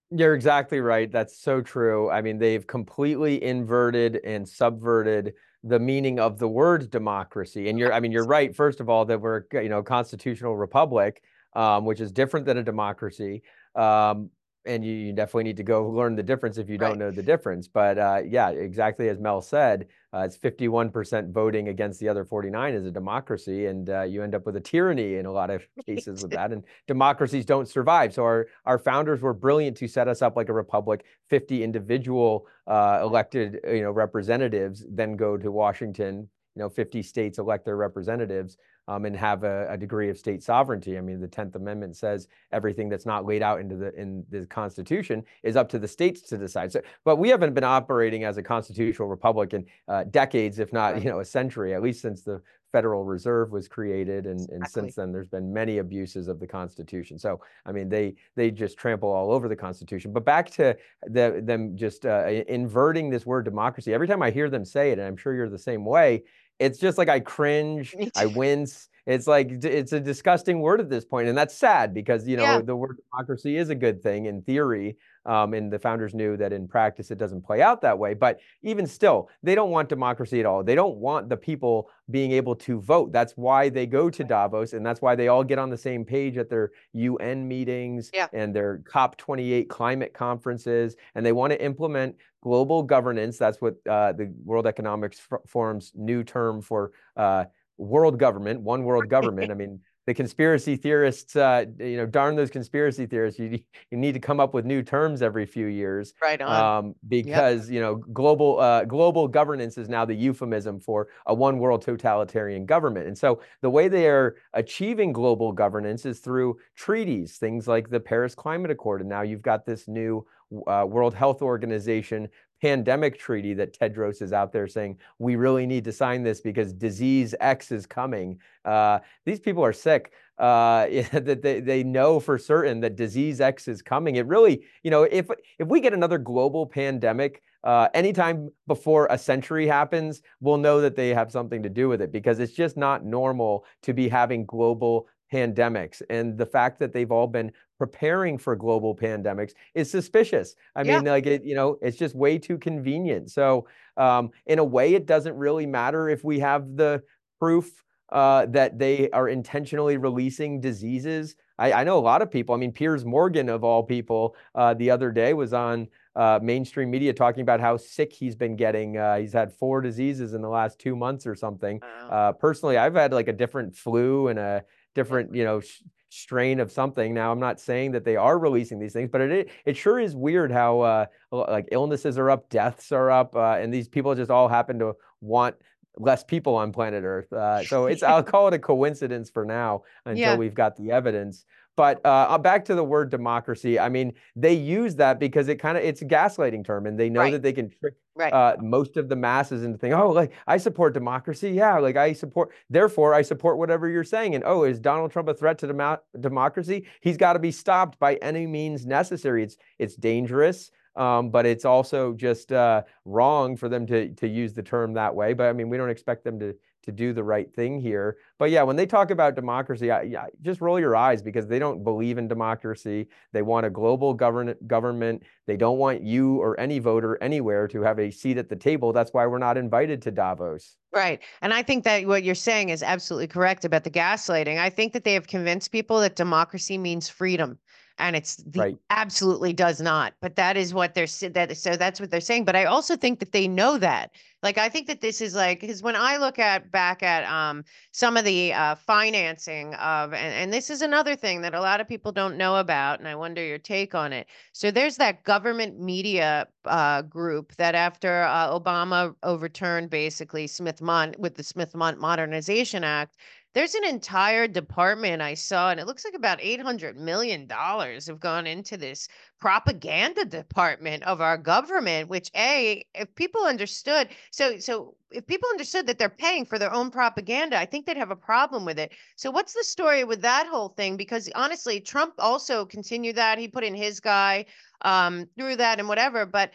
[0.10, 1.12] You're exactly right.
[1.12, 2.10] That's so true.
[2.10, 7.69] I mean, they've completely inverted and subverted the meaning of the word democracy.
[7.69, 8.56] And you're, I mean, you're right.
[8.56, 11.21] First of all, that we're, you know, constitutional republic,
[11.56, 13.43] um, which is different than a democracy.
[13.76, 14.30] Um,
[14.68, 17.00] and you, you, definitely need to go learn the difference if you don't right.
[17.00, 17.68] know the difference.
[17.68, 22.74] But uh, yeah, exactly as Mel said, uh, it's 51% voting against the other 49
[22.74, 25.66] is a democracy, and uh, you end up with a tyranny in a lot of
[25.86, 26.52] cases with that.
[26.52, 28.14] And democracies don't survive.
[28.14, 31.06] So our our founders were brilliant to set us up like a republic.
[31.30, 36.30] 50 individual uh, elected, you know, representatives then go to Washington.
[36.56, 40.41] You know, 50 states elect their representatives um, and have a, a, degree of state
[40.41, 40.97] sovereignty.
[40.97, 44.45] I mean, the Tenth Amendment says everything that's not laid out into the in the
[44.45, 46.71] Constitution is up to the states to decide.
[46.71, 51.02] So, but we haven't been operating as a constitutional republic in uh, decades, if not
[51.04, 54.56] you know a century, at least since the Federal Reserve was created, and, exactly.
[54.56, 57.17] and since then there's been many abuses of the Constitution.
[57.17, 60.12] So I mean, they they just trample all over the Constitution.
[60.12, 63.93] But back to the, them just uh, inverting this word democracy.
[63.93, 66.23] Every time I hear them say it, and I'm sure you're the same way,
[66.60, 68.89] it's just like I cringe, I wince.
[69.06, 72.43] It's like it's a disgusting word at this point, and that's sad because you know
[72.43, 72.62] yeah.
[72.62, 76.54] the word democracy is a good thing in theory, um, and the founders knew that
[76.54, 78.13] in practice it doesn't play out that way.
[78.13, 80.63] But even still, they don't want democracy at all.
[80.63, 83.12] They don't want the people being able to vote.
[83.12, 86.06] That's why they go to Davos, and that's why they all get on the same
[86.06, 88.28] page at their UN meetings yeah.
[88.34, 93.38] and their COP28 climate conferences, and they want to implement global governance.
[93.38, 97.46] That's what uh, the World Economics Forum's new term for uh,
[97.78, 99.52] world government, one world government.
[99.52, 103.39] I mean, the conspiracy theorists, uh, you know, darn those conspiracy theorists.
[103.39, 103.60] You
[103.91, 106.86] you need to come up with new terms every few years, right on.
[106.86, 107.76] Um, because yep.
[107.76, 112.65] you know, global uh, global governance is now the euphemism for a one world totalitarian
[112.65, 113.08] government.
[113.08, 118.00] And so the way they are achieving global governance is through treaties, things like the
[118.00, 120.26] Paris Climate Accord, and now you've got this new
[120.67, 122.30] uh, World Health Organization
[122.62, 126.74] pandemic treaty that Tedros is out there saying we really need to sign this because
[126.74, 128.39] disease X is coming.
[128.65, 130.13] Uh, these people are sick.
[130.38, 134.17] Uh, that they, they know for certain that disease X is coming.
[134.17, 139.17] It really, you know, if if we get another global pandemic uh, anytime before a
[139.17, 142.78] century happens, we'll know that they have something to do with it because it's just
[142.78, 146.02] not normal to be having global pandemics.
[146.10, 150.56] And the fact that they've all been preparing for global pandemics is suspicious.
[150.76, 150.98] I yeah.
[150.98, 153.32] mean, like it, you know, it's just way too convenient.
[153.32, 157.04] So, um, in a way, it doesn't really matter if we have the
[157.40, 161.36] proof uh, that they are intentionally releasing diseases.
[161.60, 162.56] I, I, know a lot of people.
[162.56, 166.90] I mean, Piers Morgan, of all people, uh, the other day was on uh, mainstream
[166.90, 168.98] media talking about how sick he's been getting.
[168.98, 171.82] Uh, he's had four diseases in the last two months or something.
[171.82, 172.10] Wow.
[172.10, 174.63] Uh, personally, I've had like a different flu and a
[174.96, 177.13] different, you know, sh- strain of something.
[177.13, 180.15] Now, I'm not saying that they are releasing these things, but it it sure is
[180.15, 184.32] weird how uh, like illnesses are up, deaths are up, uh, and these people just
[184.32, 185.56] all happen to want
[186.00, 187.32] less people on planet Earth.
[187.32, 190.36] Uh, so it's I'll call it a coincidence for now until yeah.
[190.36, 191.46] we've got the evidence.
[191.78, 193.80] But uh, uh, back to the word democracy.
[193.80, 197.08] I mean, they use that because it kind of it's a gaslighting term, and they
[197.08, 197.32] know right.
[197.32, 198.34] that they can trick right.
[198.34, 201.52] uh, most of the masses into thinking, oh, like I support democracy.
[201.52, 202.50] Yeah, like I support.
[202.72, 204.34] Therefore, I support whatever you're saying.
[204.34, 206.88] And oh, is Donald Trump a threat to dem- democracy?
[207.02, 209.44] He's got to be stopped by any means necessary.
[209.44, 210.72] It's it's dangerous.
[210.96, 215.13] Um, but it's also just uh, wrong for them to to use the term that
[215.13, 215.34] way.
[215.34, 216.56] But I mean, we don't expect them to
[216.88, 218.15] to do the right thing here.
[218.39, 221.84] But yeah, when they talk about democracy, I, just roll your eyes because they don't
[221.84, 223.10] believe in democracy.
[223.34, 225.23] They want a global government government.
[225.47, 228.93] They don't want you or any voter anywhere to have a seat at the table.
[228.93, 230.78] That's why we're not invited to Davos.
[230.93, 231.19] Right.
[231.41, 234.58] And I think that what you're saying is absolutely correct about the gaslighting.
[234.58, 237.60] I think that they have convinced people that democracy means freedom
[238.00, 238.78] and it's the right.
[238.90, 242.56] absolutely does not but that is what they're that so that's what they're saying but
[242.56, 244.12] i also think that they know that
[244.44, 247.64] like i think that this is like because when i look at back at um
[247.92, 251.82] some of the uh financing of and, and this is another thing that a lot
[251.82, 255.24] of people don't know about and i wonder your take on it so there's that
[255.24, 261.76] government media uh group that after uh, obama overturned basically smith Mundt with the smith
[261.76, 263.18] Mundt modernization act
[263.54, 268.46] there's an entire department I saw, and it looks like about $800 million have gone
[268.46, 269.08] into this
[269.40, 275.88] propaganda department of our government, which A, if people understood, so so if people understood
[275.88, 278.92] that they're paying for their own propaganda, I think they'd have a problem with it.
[279.16, 280.98] So what's the story with that whole thing?
[280.98, 283.40] Because honestly, Trump also continued that.
[283.40, 284.46] He put in his guy
[284.82, 286.26] um, through that and whatever.
[286.26, 286.52] But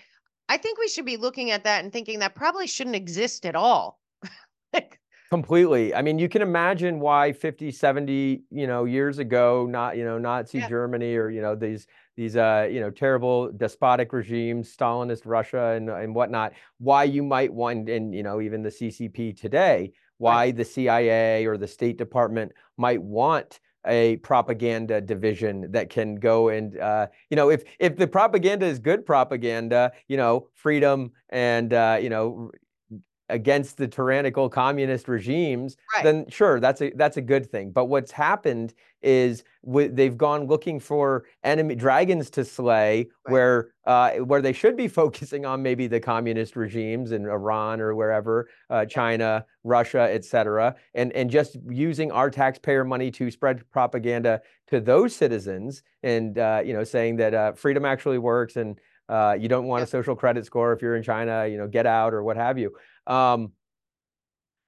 [0.48, 3.56] I think we should be looking at that and thinking that probably shouldn't exist at
[3.56, 3.98] all.
[5.32, 5.94] Completely.
[5.94, 10.18] I mean, you can imagine why 50, 70, you know, years ago, not, you know,
[10.18, 10.68] Nazi yeah.
[10.68, 11.86] Germany or, you know, these,
[12.18, 17.50] these, uh, you know, terrible despotic regimes, Stalinist Russia and, and whatnot, why you might
[17.50, 20.56] want, and, you know, even the CCP today, why right.
[20.56, 26.78] the CIA or the State Department might want a propaganda division that can go and
[26.78, 31.98] uh, you know if if the propaganda is good propaganda you know freedom and uh,
[32.00, 32.52] you know
[33.32, 36.04] against the tyrannical communist regimes, right.
[36.04, 37.70] then sure, that's a that's a good thing.
[37.70, 43.32] But what's happened is w- they've gone looking for enemy dragons to slay, right.
[43.32, 47.94] where uh, where they should be focusing on maybe the communist regimes in Iran or
[47.94, 54.42] wherever, uh, China, Russia, etc., and and just using our taxpayer money to spread propaganda
[54.68, 59.36] to those citizens, and uh, you know, saying that uh, freedom actually works and uh,
[59.38, 62.14] you don't want a social credit score if you're in China, you know, get out
[62.14, 62.72] or what have you.
[63.06, 63.52] Um,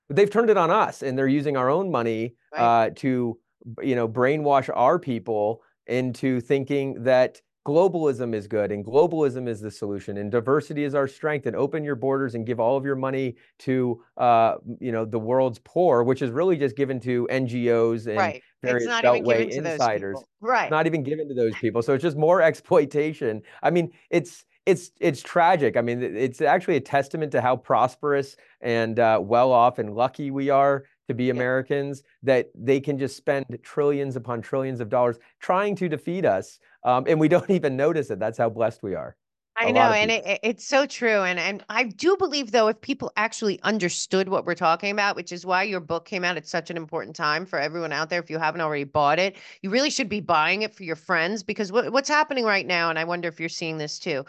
[0.09, 2.87] but they've turned it on us, and they're using our own money right.
[2.87, 3.39] uh, to,
[3.83, 9.71] you know, brainwash our people into thinking that globalism is good and globalism is the
[9.71, 12.95] solution and diversity is our strength and open your borders and give all of your
[12.95, 18.07] money to uh, you know the world's poor which is really just given to ngos
[18.07, 18.43] and right.
[18.63, 20.23] various beltway insiders.
[20.43, 20.71] right.
[20.71, 21.81] Not even given to those people.
[21.81, 23.41] So it's just more exploitation.
[23.63, 25.77] I mean it's it's it's tragic.
[25.77, 30.31] I mean, it's actually a testament to how prosperous and uh, well off and lucky
[30.31, 35.19] we are to be Americans that they can just spend trillions upon trillions of dollars
[35.39, 38.19] trying to defeat us, um, and we don't even notice it.
[38.19, 39.17] That's how blessed we are.
[39.57, 41.23] I know, and it, it's so true.
[41.23, 45.31] And and I do believe though, if people actually understood what we're talking about, which
[45.31, 48.19] is why your book came out at such an important time for everyone out there.
[48.19, 51.45] If you haven't already bought it, you really should be buying it for your friends
[51.45, 54.25] because what, what's happening right now, and I wonder if you're seeing this too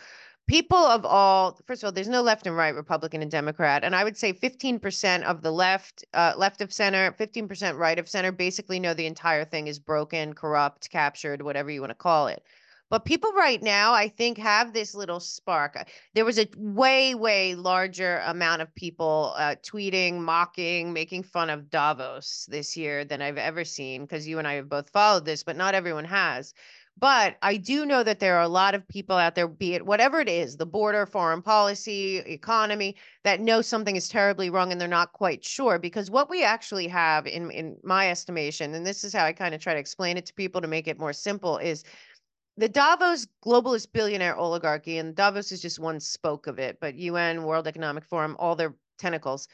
[0.47, 3.95] people of all first of all there's no left and right republican and democrat and
[3.95, 8.31] i would say 15% of the left uh, left of center 15% right of center
[8.31, 12.43] basically know the entire thing is broken corrupt captured whatever you want to call it.
[12.91, 15.75] But people right now i think have this little spark.
[16.13, 21.71] There was a way way larger amount of people uh, tweeting mocking making fun of
[21.71, 25.43] davos this year than i've ever seen because you and i have both followed this
[25.43, 26.53] but not everyone has
[26.97, 29.85] but I do know that there are a lot of people out there, be it
[29.85, 34.79] whatever it is, the border, foreign policy, economy, that know something is terribly wrong and
[34.79, 35.77] they're not quite sure.
[35.77, 39.53] Because what we actually have, in, in my estimation, and this is how I kind
[39.53, 41.83] of try to explain it to people to make it more simple, is
[42.55, 47.43] the Davos globalist billionaire oligarchy, and Davos is just one spoke of it, but UN,
[47.43, 49.49] World Economic Forum, all their tentacles,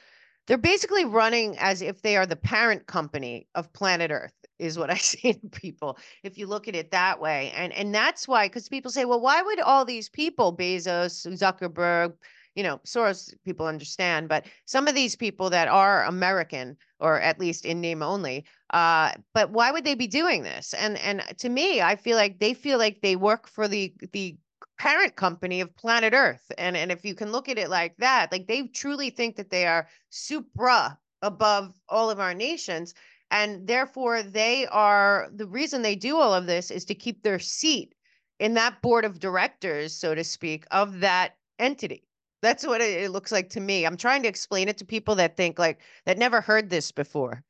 [0.45, 4.89] they're basically running as if they are the parent company of planet Earth is what
[4.89, 7.51] I see in people if you look at it that way.
[7.55, 12.13] And and that's why because people say, well, why would all these people, Bezos, Zuckerberg,
[12.55, 17.39] you know, Soros, people understand, but some of these people that are American or at
[17.39, 20.73] least in name only, uh, but why would they be doing this?
[20.73, 24.37] And and to me, I feel like they feel like they work for the the
[24.77, 26.51] parent company of planet Earth.
[26.57, 29.49] And and if you can look at it like that, like they truly think that
[29.49, 32.93] they are supra above all of our nations
[33.31, 37.39] and therefore, they are the reason they do all of this is to keep their
[37.39, 37.95] seat
[38.39, 42.03] in that board of directors, so to speak, of that entity.
[42.41, 43.85] That's what it looks like to me.
[43.85, 47.43] I'm trying to explain it to people that think like that never heard this before.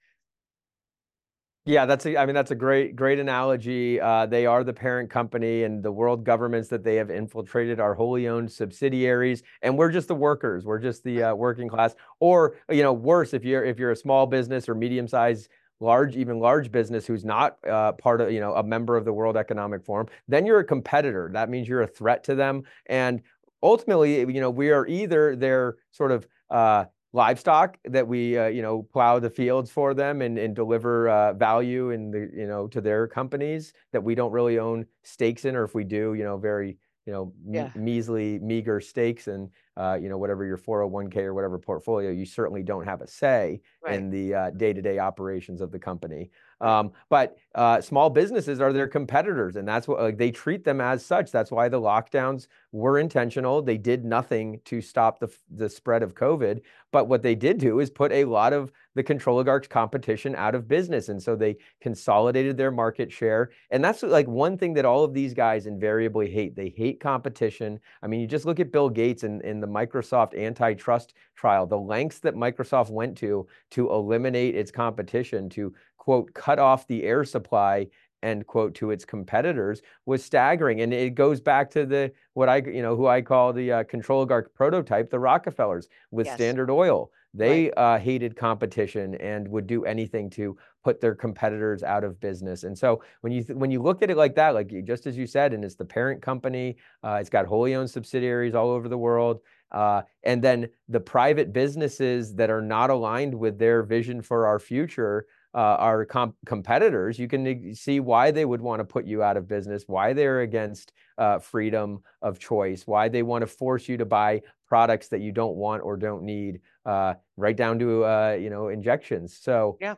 [1.65, 4.01] Yeah, that's a, I mean, that's a great, great analogy.
[4.01, 7.93] Uh, they are the parent company and the world governments that they have infiltrated are
[7.93, 9.43] wholly owned subsidiaries.
[9.61, 10.65] And we're just the workers.
[10.65, 13.95] We're just the uh, working class or, you know, worse, if you're, if you're a
[13.95, 15.49] small business or medium sized
[15.81, 19.11] large, even large business who's not uh, part of, you know, a member of the
[19.11, 21.29] World Economic Forum, then you're a competitor.
[21.33, 22.63] That means you're a threat to them.
[22.85, 23.21] And
[23.61, 28.61] ultimately, you know, we are either their sort of uh, livestock that we, uh, you
[28.61, 32.67] know, plow the fields for them and, and deliver uh, value in the, you know,
[32.67, 36.23] to their companies that we don't really own stakes in, or if we do, you
[36.23, 37.71] know, very, you know, yeah.
[37.75, 39.27] measly, meager stakes.
[39.27, 43.07] And uh, you know, whatever your 401k or whatever portfolio, you certainly don't have a
[43.07, 43.95] say right.
[43.95, 46.29] in the uh, day-to-day operations of the company.
[46.62, 50.80] Um, but uh, small businesses are their competitors, and that's what like, they treat them
[50.80, 51.32] as such.
[51.32, 53.62] That's why the lockdowns were intentional.
[53.62, 57.80] They did nothing to stop the the spread of COVID, but what they did do
[57.80, 62.58] is put a lot of the controligarchs competition out of business, and so they consolidated
[62.58, 63.52] their market share.
[63.72, 66.55] And that's like one thing that all of these guys invariably hate.
[66.55, 67.80] They hate competition.
[68.01, 71.78] I mean, you just look at Bill Gates and in the Microsoft antitrust trial, the
[71.78, 77.24] lengths that Microsoft went to to eliminate its competition to quote, cut off the air
[77.24, 77.86] supply
[78.24, 82.58] end quote to its competitors was staggering and it goes back to the what i
[82.58, 86.36] you know who i call the uh, controligarch prototype the rockefellers with yes.
[86.36, 87.74] standard oil they right.
[87.78, 92.78] uh, hated competition and would do anything to put their competitors out of business and
[92.78, 95.26] so when you th- when you look at it like that like just as you
[95.26, 98.97] said and it's the parent company uh, it's got wholly owned subsidiaries all over the
[98.97, 99.39] world
[99.72, 104.60] uh, and then the private businesses that are not aligned with their vision for our
[104.60, 109.22] future uh, our comp- competitors, you can see why they would want to put you
[109.22, 113.89] out of business, why they're against uh, freedom of choice, why they want to force
[113.89, 118.06] you to buy products that you don't want or don't need, uh, right down to
[118.06, 119.38] uh, you know injections.
[119.41, 119.95] So yeah,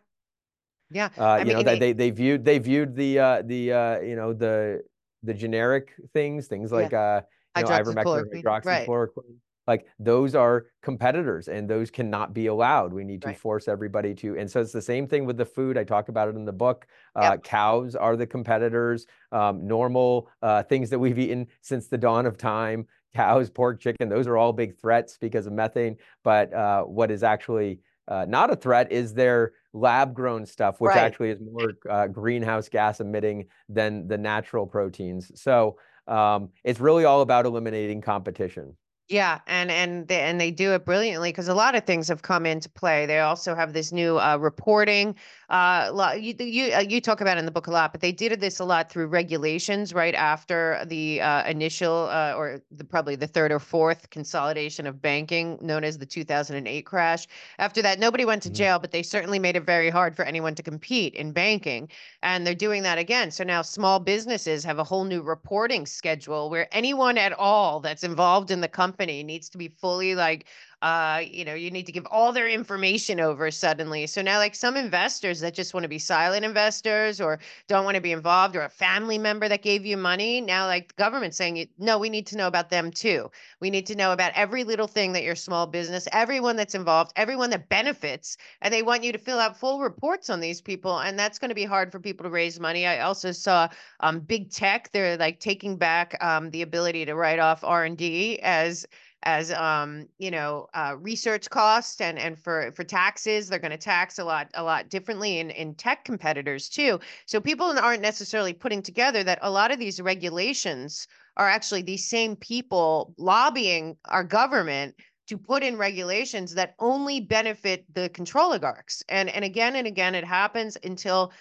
[0.90, 4.16] yeah, uh, you mean, know they, they they viewed they viewed the uh, the you
[4.16, 4.82] know the
[5.22, 7.22] the generic things, things like yeah.
[7.58, 8.66] you know, ivermectin, hydroxychloroquine.
[8.66, 9.28] Right
[9.68, 13.38] like those are competitors and those cannot be allowed we need to right.
[13.38, 16.28] force everybody to and so it's the same thing with the food i talk about
[16.28, 17.44] it in the book uh, yep.
[17.44, 22.38] cows are the competitors um, normal uh, things that we've eaten since the dawn of
[22.38, 22.86] time
[23.16, 27.24] cows pork chicken those are all big threats because of methane but uh, what is
[27.24, 30.98] actually uh, not a threat is their lab grown stuff which right.
[30.98, 37.06] actually is more uh, greenhouse gas emitting than the natural proteins so um, it's really
[37.06, 38.76] all about eliminating competition
[39.10, 42.22] yeah, and and they, and they do it brilliantly because a lot of things have
[42.22, 43.06] come into play.
[43.06, 45.16] They also have this new uh, reporting.
[45.50, 48.40] Uh, you you uh, you talk about in the book a lot, but they did
[48.40, 53.28] this a lot through regulations right after the uh, initial uh, or the, probably the
[53.28, 57.28] third or fourth consolidation of banking, known as the 2008 crash.
[57.60, 58.56] After that, nobody went to mm-hmm.
[58.56, 61.90] jail, but they certainly made it very hard for anyone to compete in banking,
[62.24, 63.32] and they're doing that again.
[63.32, 68.06] So now small businesses have a whole new reporting schedule where anyone at all that's
[68.06, 70.46] involved in the company company needs to be fully like
[70.84, 74.06] uh, you know, you need to give all their information over suddenly.
[74.06, 77.96] So now, like some investors that just want to be silent investors or don't want
[77.96, 81.36] to be involved, or a family member that gave you money, now like the government
[81.36, 83.32] saying, no, we need to know about them too.
[83.62, 87.14] We need to know about every little thing that your small business, everyone that's involved,
[87.16, 91.00] everyone that benefits, and they want you to fill out full reports on these people,
[91.00, 92.86] and that's going to be hard for people to raise money.
[92.86, 93.70] I also saw
[94.02, 97.98] um, big tech; they're like taking back um, the ability to write off R and
[97.98, 98.86] D as
[99.24, 103.78] as um, you know uh, research costs and and for for taxes they're going to
[103.78, 107.00] tax a lot a lot differently in in tech competitors too.
[107.26, 111.08] So people aren't necessarily putting together that a lot of these regulations
[111.38, 114.96] are actually these same people lobbying our government
[115.28, 120.26] to put in regulations that only benefit the controligarchs and and again and again it
[120.26, 121.32] happens until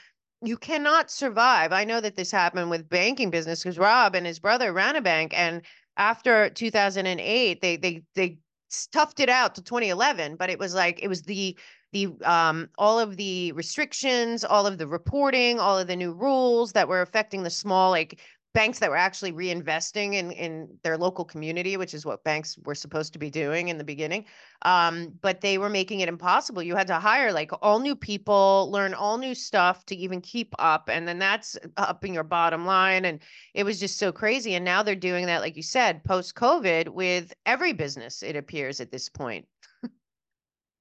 [0.45, 1.73] you cannot survive.
[1.73, 5.01] I know that this happened with banking business because Rob and his brother ran a
[5.01, 5.63] bank and
[5.97, 8.39] after 2008 they they they
[8.69, 11.57] stuffed it out to 2011 but it was like it was the
[11.93, 16.73] the um all of the restrictions all of the reporting all of the new rules
[16.73, 18.19] that were affecting the small like
[18.55, 22.75] banks that were actually reinvesting in in their local community, which is what banks were
[22.75, 24.25] supposed to be doing in the beginning.
[24.63, 26.63] Um, but they were making it impossible.
[26.63, 30.55] You had to hire like all new people, learn all new stuff to even keep
[30.59, 33.05] up, and then that's upping your bottom line.
[33.05, 33.21] And
[33.55, 34.55] it was just so crazy.
[34.55, 38.23] And now they're doing that, like you said, post COVID with every business.
[38.23, 39.47] It appears at this point.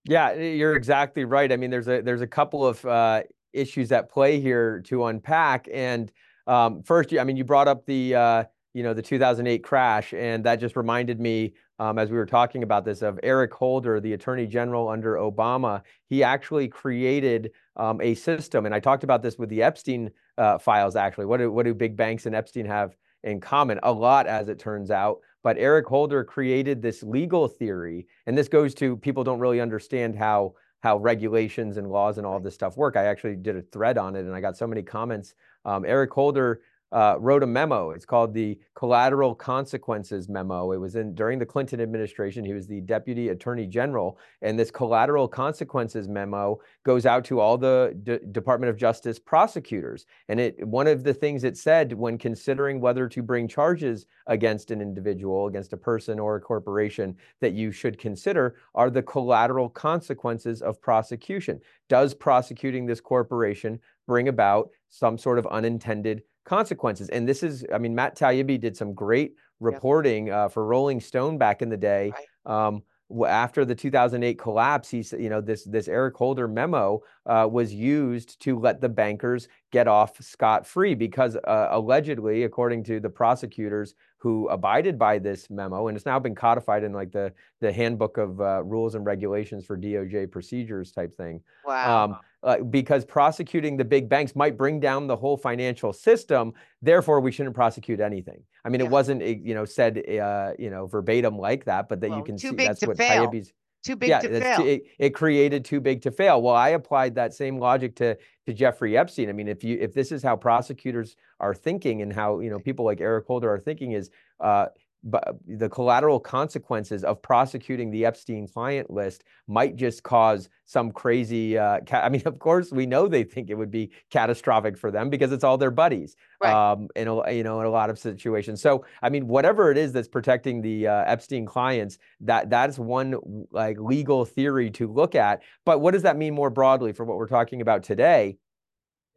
[0.04, 1.52] yeah, you're exactly right.
[1.52, 5.68] I mean, there's a there's a couple of uh, issues at play here to unpack,
[5.72, 6.12] and
[6.48, 10.44] um, first, I mean, you brought up the uh, you know the 2008 crash, and
[10.46, 14.14] that just reminded me um, as we were talking about this of Eric Holder, the
[14.14, 15.82] Attorney General under Obama.
[16.08, 20.58] He actually created um, a system, and I talked about this with the Epstein uh,
[20.58, 20.96] files.
[20.96, 23.80] Actually, what do what do big banks and Epstein have in common?
[23.84, 25.20] A lot, as it turns out.
[25.44, 30.16] But Eric Holder created this legal theory, and this goes to people don't really understand
[30.16, 32.96] how how regulations and laws and all this stuff work.
[32.96, 35.36] I actually did a thread on it, and I got so many comments
[35.66, 37.92] um, Eric Holder uh, wrote a memo.
[37.92, 40.74] It's called the Collateral Consequences Memo.
[40.74, 42.44] It was in during the Clinton administration.
[42.44, 47.58] He was the Deputy Attorney General, and this Collateral Consequences Memo goes out to all
[47.58, 50.06] the D Department of Justice prosecutors.
[50.28, 54.70] And it one of the things it said when considering whether to bring charges against
[54.72, 59.70] an individual, against a person or a corporation, that you should consider are the collateral
[59.70, 61.62] consequences of prosecution.
[61.88, 67.10] Does prosecuting this corporation bring about some sort of unintended consequences.
[67.10, 71.38] And this is, I mean, Matt Taibbi did some great reporting uh, for Rolling Stone
[71.38, 72.14] back in the day.
[72.46, 72.68] Right.
[72.68, 72.84] Um,
[73.28, 78.40] after the 2008 collapse, he's, you know, this this Eric Holder memo uh, was used
[78.42, 83.96] to let the bankers get off scot free because uh, allegedly, according to the prosecutors
[84.18, 88.18] who abided by this memo, and it's now been codified in like the the handbook
[88.18, 91.42] of uh, rules and regulations for DOJ procedures type thing.
[91.66, 92.06] Wow.
[92.06, 96.54] Um, uh, because prosecuting the big banks might bring down the whole financial system.
[96.82, 98.44] Therefore, we shouldn't prosecute anything.
[98.66, 98.88] I mean, yeah.
[98.88, 102.20] it wasn't eh, you know said uh, you know verbatim like that, but that well,
[102.20, 103.28] you can see that's what fail.
[103.28, 103.54] Taibbi's.
[103.84, 104.58] Too big yeah, to fail.
[104.58, 106.40] Too, it, it, created too big to fail.
[106.40, 108.16] Well, I applied that same logic to
[108.46, 109.28] to Jeffrey Epstein.
[109.28, 112.60] I mean, if you if this is how prosecutors are thinking and how you know
[112.60, 114.68] people like Eric Holder are thinking is uh,
[115.04, 121.58] the collateral consequences of prosecuting the Epstein client list might just cause some crazy.
[121.58, 125.10] Uh, I mean, of course, we know they think it would be catastrophic for them
[125.10, 126.16] because it's all their buddies.
[126.42, 126.54] Right.
[126.54, 128.62] Um, in a, you know, in a lot of situations.
[128.62, 133.46] So, I mean, whatever it is that's protecting the uh, Epstein clients, that that's one
[133.52, 135.42] like legal theory to look at.
[135.66, 138.38] But what does that mean more broadly for what we're talking about today?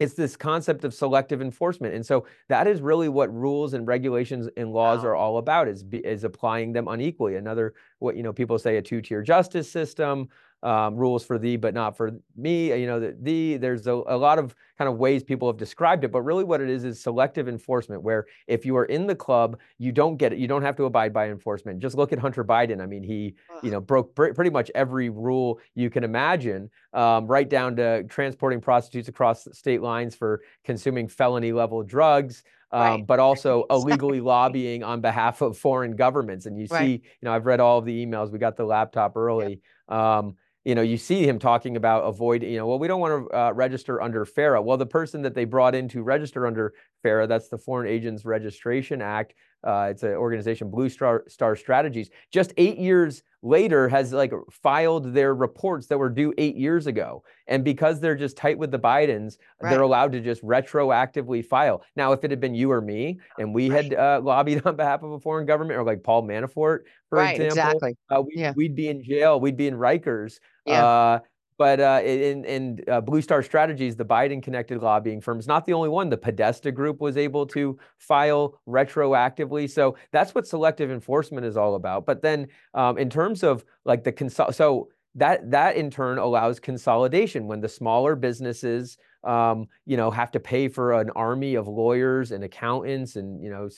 [0.01, 4.49] It's this concept of selective enforcement and so that is really what rules and regulations
[4.57, 5.11] and laws wow.
[5.11, 8.82] are all about is is applying them unequally another what you know people say a
[8.82, 10.28] two-tier justice system
[10.65, 12.69] um, rules for thee, but not for me.
[12.75, 16.05] You know, the, thee, there's a, a, lot of kind of ways people have described
[16.05, 19.15] it, but really what it is is selective enforcement, where if you are in the
[19.15, 20.39] club, you don't get it.
[20.39, 21.81] You don't have to abide by enforcement.
[21.81, 22.81] Just look at Hunter Biden.
[22.81, 27.27] I mean, he, you know, broke pr- pretty much every rule you can imagine, um,
[27.27, 32.43] right down to transporting prostitutes across state lines for consuming felony level drugs.
[32.73, 33.07] Um, right.
[33.07, 36.47] but also illegally lobbying on behalf of foreign governments.
[36.47, 36.81] And you right.
[36.81, 38.33] see, you know, I've read all of the emails.
[38.33, 39.61] We got the laptop early.
[39.91, 39.97] Yep.
[39.97, 43.29] Um, you know, you see him talking about avoid, you know, well, we don't want
[43.29, 44.62] to uh, register under FARA.
[44.62, 48.25] Well, the person that they brought in to register under FARA, that's the Foreign Agents
[48.25, 49.35] Registration Act.
[49.65, 52.11] Uh, it's an organization, Blue Star, Star Strategies.
[52.31, 57.23] Just eight years later, has like filed their reports that were due eight years ago.
[57.47, 59.71] And because they're just tight with the Bidens, right.
[59.71, 61.83] they're allowed to just retroactively file.
[61.97, 63.85] Now, if it had been you or me, and we right.
[63.85, 67.41] had uh, lobbied on behalf of a foreign government, or like Paul Manafort, for right,
[67.41, 67.97] example, exactly.
[68.11, 68.53] Uh, we, yeah.
[68.57, 69.41] we'd be in jail.
[69.41, 70.39] We'd be in Rikers.
[70.67, 71.19] Yeah.
[71.57, 75.64] But uh, in, in uh, Blue Star Strategies, the Biden connected lobbying firm is not
[75.66, 76.11] the only one.
[76.11, 79.70] The Podesta Group was able to file retroactively.
[79.70, 82.07] So that's what selective enforcement is all about.
[82.07, 86.59] But then um, in terms of like the consol, so that that in turn allows
[86.59, 91.68] consolidation when the smaller businesses um, you know have to pay for an army of
[91.68, 93.68] lawyers and accountants and you know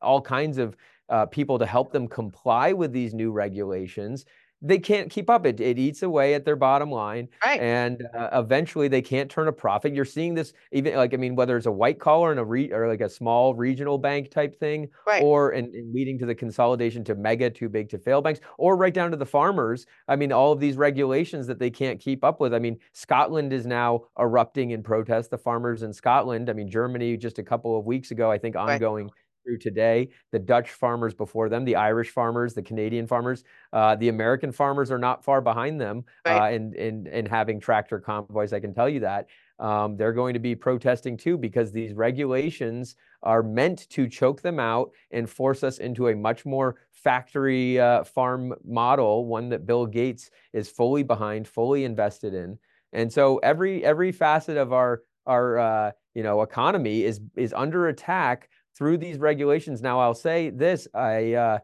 [0.00, 0.76] all kinds of
[1.08, 4.24] uh, people to help them comply with these new regulations
[4.60, 5.46] they can't keep up.
[5.46, 7.28] It, it eats away at their bottom line.
[7.44, 7.60] Right.
[7.60, 9.94] And uh, eventually they can't turn a profit.
[9.94, 12.72] You're seeing this even like, I mean, whether it's a white collar and a re,
[12.72, 15.22] or like a small regional bank type thing, right.
[15.22, 18.76] or in, in leading to the consolidation to mega too big to fail banks, or
[18.76, 19.86] right down to the farmers.
[20.08, 22.52] I mean, all of these regulations that they can't keep up with.
[22.52, 26.50] I mean, Scotland is now erupting in protest, the farmers in Scotland.
[26.50, 29.06] I mean, Germany just a couple of weeks ago, I think ongoing.
[29.06, 29.12] Right
[29.48, 30.10] through today.
[30.32, 34.90] The Dutch farmers before them, the Irish farmers, the Canadian farmers, uh, the American farmers
[34.90, 36.52] are not far behind them right.
[36.52, 38.52] uh, in, in, in having tractor convoys.
[38.52, 39.28] I can tell you that.
[39.58, 42.94] Um, they're going to be protesting too because these regulations
[43.24, 48.04] are meant to choke them out and force us into a much more factory uh,
[48.04, 52.58] farm model, one that Bill Gates is fully behind, fully invested in.
[52.92, 57.88] And so every every facet of our our uh, you know economy is is under
[57.88, 58.48] attack
[58.78, 59.82] through these regulations.
[59.82, 61.58] Now, I'll say this: I uh,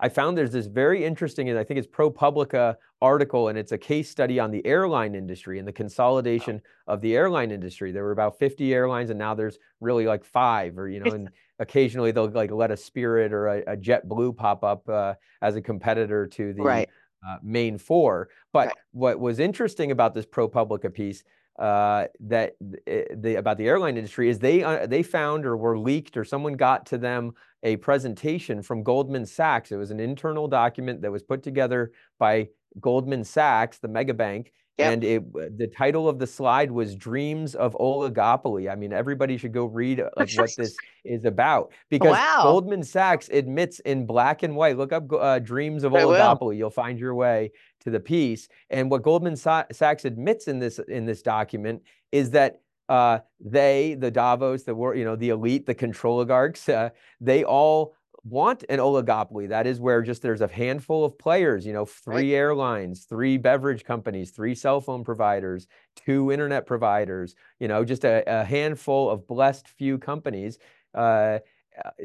[0.00, 3.78] I found there's this very interesting, and I think it's ProPublica article, and it's a
[3.78, 6.94] case study on the airline industry and the consolidation wow.
[6.94, 7.92] of the airline industry.
[7.92, 11.28] There were about 50 airlines, and now there's really like five, or you know, and
[11.58, 15.62] occasionally they'll like let a Spirit or a, a JetBlue pop up uh, as a
[15.62, 16.88] competitor to the right.
[17.28, 18.30] uh, main four.
[18.54, 18.76] But right.
[18.92, 21.22] what was interesting about this ProPublica piece
[21.60, 26.16] uh, that the, about the airline industry is they uh, they found or were leaked
[26.16, 29.70] or someone got to them a presentation from Goldman Sachs.
[29.70, 32.48] It was an internal document that was put together by
[32.80, 34.92] Goldman Sachs, the mega bank, Yep.
[34.92, 38.70] And it the title of the slide was Dreams of Oligopoly.
[38.70, 42.40] I mean, everybody should go read like what this is about because wow.
[42.42, 44.78] Goldman Sachs admits in black and white.
[44.78, 46.56] Look up uh, Dreams of Oligopoly.
[46.56, 48.48] You'll find your way to the piece.
[48.70, 54.10] And what Goldman Sachs admits in this in this document is that uh, they, the
[54.10, 57.94] Davos, the you know the elite, the controligarchs, uh, they all
[58.24, 59.48] want an oligopoly.
[59.48, 62.38] That is where just there's a handful of players, you know, three right.
[62.38, 65.66] airlines, three beverage companies, three cell phone providers,
[65.96, 70.58] two internet providers, you know, just a, a handful of blessed few companies
[70.94, 71.38] uh,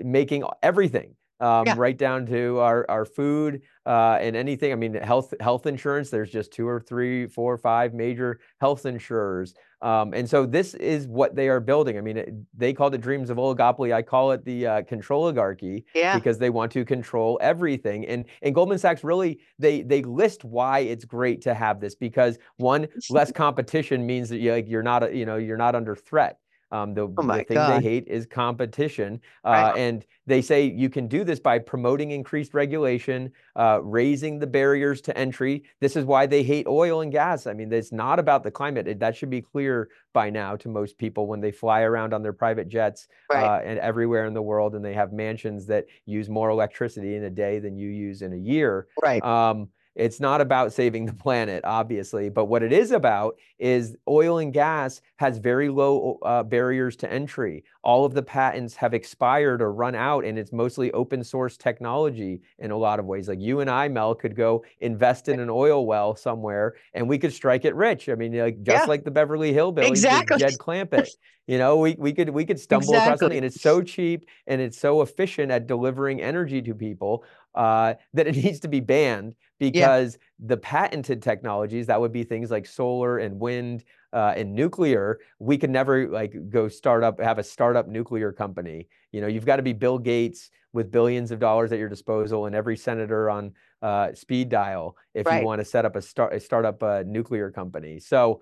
[0.04, 1.16] making everything.
[1.42, 1.74] Um, yeah.
[1.76, 4.72] right down to our, our food uh, and anything.
[4.72, 6.10] I mean, health health insurance.
[6.10, 9.54] There's just two or three, four or five major health insurers.
[9.82, 11.98] Um, and so this is what they are building.
[11.98, 13.94] I mean, it, they called it dreams of oligopoly.
[13.94, 16.16] I call it the uh, control oligarchy yeah.
[16.18, 18.06] because they want to control everything.
[18.06, 22.38] And and Goldman Sachs really they they list why it's great to have this because
[22.58, 26.40] one less competition means that you like you're not you know you're not under threat.
[26.72, 27.82] Um, the, oh the thing God.
[27.82, 29.22] they hate is competition.
[29.44, 29.74] Uh.
[29.76, 35.02] And they say you can do this by promoting increased regulation, uh, raising the barriers
[35.02, 35.64] to entry.
[35.80, 37.46] This is why they hate oil and gas.
[37.46, 38.88] I mean, it's not about the climate.
[38.88, 42.24] It, that should be clear by now to most people when they fly around on
[42.24, 43.44] their private jets right.
[43.44, 47.26] uh, and everywhere in the world and they have mansions that use more electricity in
[47.26, 48.88] a day than you use in a year.
[49.04, 49.24] Right.
[49.24, 54.40] Um, it's not about saving the planet, obviously, but what it is about is oil
[54.40, 57.64] and gas has very low uh, barriers to entry.
[57.82, 62.42] All of the patents have expired or run out, and it's mostly open source technology
[62.60, 63.30] in a lot of ways.
[63.30, 67.18] Like you and I, Mel, could go invest in an oil well somewhere, and we
[67.18, 68.10] could strike it rich.
[68.10, 68.90] I mean, like just yeah.
[68.90, 70.40] like the Beverly Hillbillies, exactly.
[70.40, 71.10] Jed Clampett.
[71.48, 73.06] You know, we, we could we could stumble exactly.
[73.06, 77.24] across something, and it's so cheap and it's so efficient at delivering energy to people
[77.54, 80.48] uh, that it needs to be banned because yeah.
[80.48, 83.84] the patented technologies that would be things like solar and wind
[84.14, 88.88] uh, and nuclear we could never like go start up have a startup nuclear company
[89.12, 92.46] you know you've got to be bill gates with billions of dollars at your disposal
[92.46, 95.40] and every senator on uh, speed dial if right.
[95.40, 98.42] you want to set up a start a startup uh, nuclear company so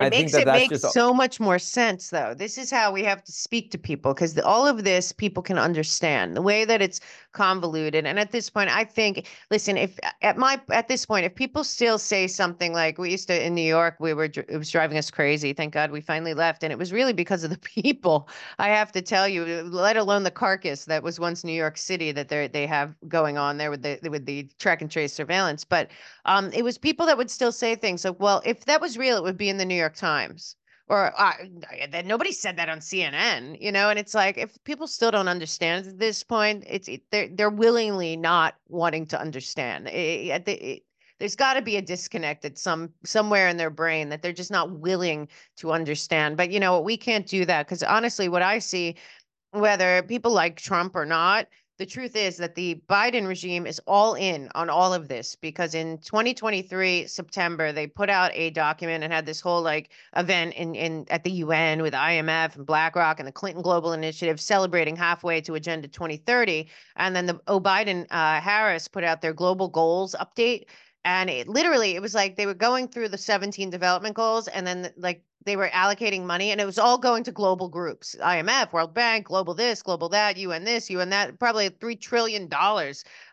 [0.00, 0.92] it I makes that it make just...
[0.92, 2.32] so much more sense, though.
[2.32, 5.58] This is how we have to speak to people because all of this people can
[5.58, 7.00] understand the way that it's
[7.32, 8.06] convoluted.
[8.06, 11.64] And at this point, I think, listen, if at my at this point, if people
[11.64, 14.98] still say something like we used to in New York, we were it was driving
[14.98, 15.52] us crazy.
[15.52, 18.28] Thank God we finally left, and it was really because of the people.
[18.60, 22.12] I have to tell you, let alone the carcass that was once New York City
[22.12, 25.64] that they they have going on there with the with the track and trace surveillance.
[25.64, 25.90] But
[26.24, 29.16] um, it was people that would still say things like, "Well, if that was real,
[29.16, 30.56] it would be in the New York." York Times
[30.88, 31.32] or uh,
[32.04, 35.86] nobody said that on CNN, you know, and it's like if people still don't understand
[35.86, 39.88] at this point, it's it, they're they're willingly not wanting to understand.
[39.88, 40.82] It, it,
[41.18, 44.50] there's got to be a disconnect at some somewhere in their brain that they're just
[44.50, 46.38] not willing to understand.
[46.38, 48.96] But you know, what, we can't do that because honestly, what I see,
[49.50, 51.48] whether people like Trump or not,
[51.78, 55.74] the truth is that the Biden regime is all in on all of this because
[55.74, 60.74] in 2023 September they put out a document and had this whole like event in
[60.74, 65.40] in at the UN with IMF and BlackRock and the Clinton Global Initiative celebrating halfway
[65.42, 70.16] to Agenda 2030 and then the oh Biden uh, Harris put out their global goals
[70.20, 70.64] update
[71.04, 74.66] and it literally it was like they were going through the 17 development goals and
[74.66, 78.72] then like they were allocating money and it was all going to global groups imf
[78.72, 82.48] world bank global this global that un this un that probably $3 trillion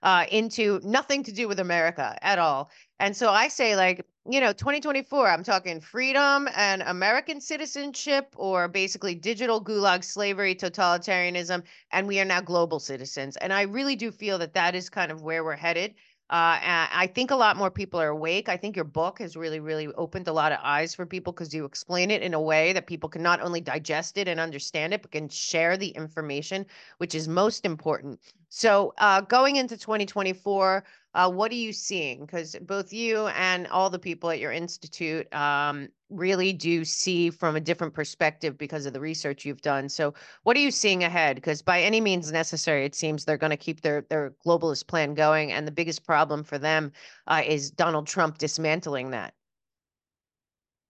[0.03, 2.69] uh, into nothing to do with america at all.
[2.99, 8.67] And so i say like you know 2024 i'm talking freedom and american citizenship or
[8.67, 13.35] basically digital gulag slavery totalitarianism and we are now global citizens.
[13.37, 15.95] And i really do feel that that is kind of where we're headed
[16.27, 16.57] uh,
[16.91, 18.49] I think a lot more people are awake.
[18.49, 21.53] I think your book has really, really opened a lot of eyes for people because
[21.53, 24.93] you explain it in a way that people can not only digest it and understand
[24.93, 26.65] it, but can share the information,
[26.97, 28.19] which is most important.
[28.49, 30.83] So, uh, going into 2024,
[31.15, 32.25] uh, what are you seeing?
[32.25, 37.55] Because both you and all the people at your institute um, really do see from
[37.55, 39.87] a different perspective because of the research you've done.
[39.87, 40.13] So,
[40.43, 41.37] what are you seeing ahead?
[41.37, 45.13] Because by any means necessary, it seems they're going to keep their their globalist plan
[45.13, 46.91] going, and the biggest problem for them
[47.27, 49.33] uh, is Donald Trump dismantling that.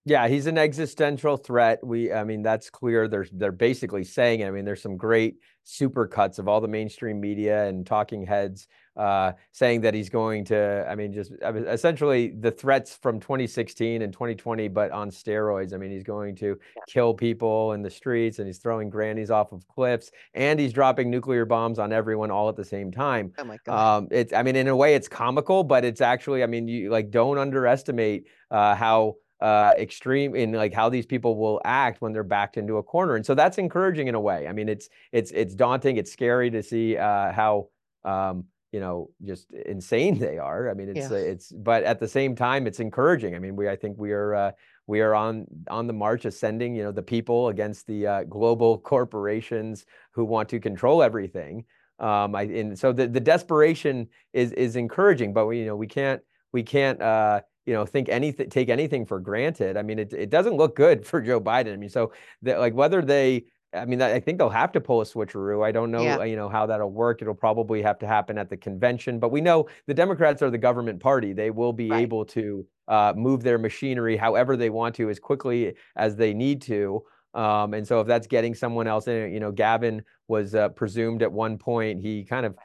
[0.07, 1.79] Yeah, he's an existential threat.
[1.83, 3.07] We, I mean, that's clear.
[3.07, 4.43] They're they're basically saying.
[4.43, 8.67] I mean, there's some great super cuts of all the mainstream media and talking heads
[8.95, 13.19] uh, saying that he's going to, I mean, just I mean, essentially the threats from
[13.19, 15.73] 2016 and 2020, but on steroids.
[15.73, 19.51] I mean, he's going to kill people in the streets and he's throwing grannies off
[19.51, 23.33] of cliffs and he's dropping nuclear bombs on everyone all at the same time.
[23.37, 23.97] Oh my God.
[23.97, 26.89] Um, it's, I mean, in a way it's comical, but it's actually, I mean, you
[26.89, 32.13] like don't underestimate uh, how uh, extreme in like how these people will act when
[32.13, 33.15] they're backed into a corner.
[33.15, 34.47] And so that's encouraging in a way.
[34.47, 35.97] I mean, it's, it's, it's daunting.
[35.97, 37.67] It's scary to see uh, how,
[38.05, 38.45] um,
[38.75, 41.17] you know just insane they are i mean it's yeah.
[41.17, 44.35] it's but at the same time it's encouraging i mean we i think we are
[44.35, 44.51] uh,
[44.85, 48.77] we are on on the march ascending you know the people against the uh, global
[48.77, 51.63] corporations who want to control everything
[51.99, 55.87] um I, and so the, the desperation is is encouraging but we you know we
[55.87, 56.21] can't
[56.51, 60.29] we can't uh you know think anything take anything for granted i mean it, it
[60.29, 62.11] doesn't look good for joe biden i mean so
[62.41, 63.45] that like whether they
[63.75, 65.65] I mean, I think they'll have to pull a switcheroo.
[65.65, 66.23] I don't know, yeah.
[66.23, 67.21] you know, how that'll work.
[67.21, 70.57] It'll probably have to happen at the convention, but we know the Democrats are the
[70.57, 71.33] government party.
[71.33, 72.01] They will be right.
[72.01, 76.61] able to uh, move their machinery however they want to, as quickly as they need
[76.63, 77.03] to.
[77.33, 81.21] Um, and so, if that's getting someone else in, you know, Gavin was uh, presumed
[81.21, 82.01] at one point.
[82.01, 82.55] He kind of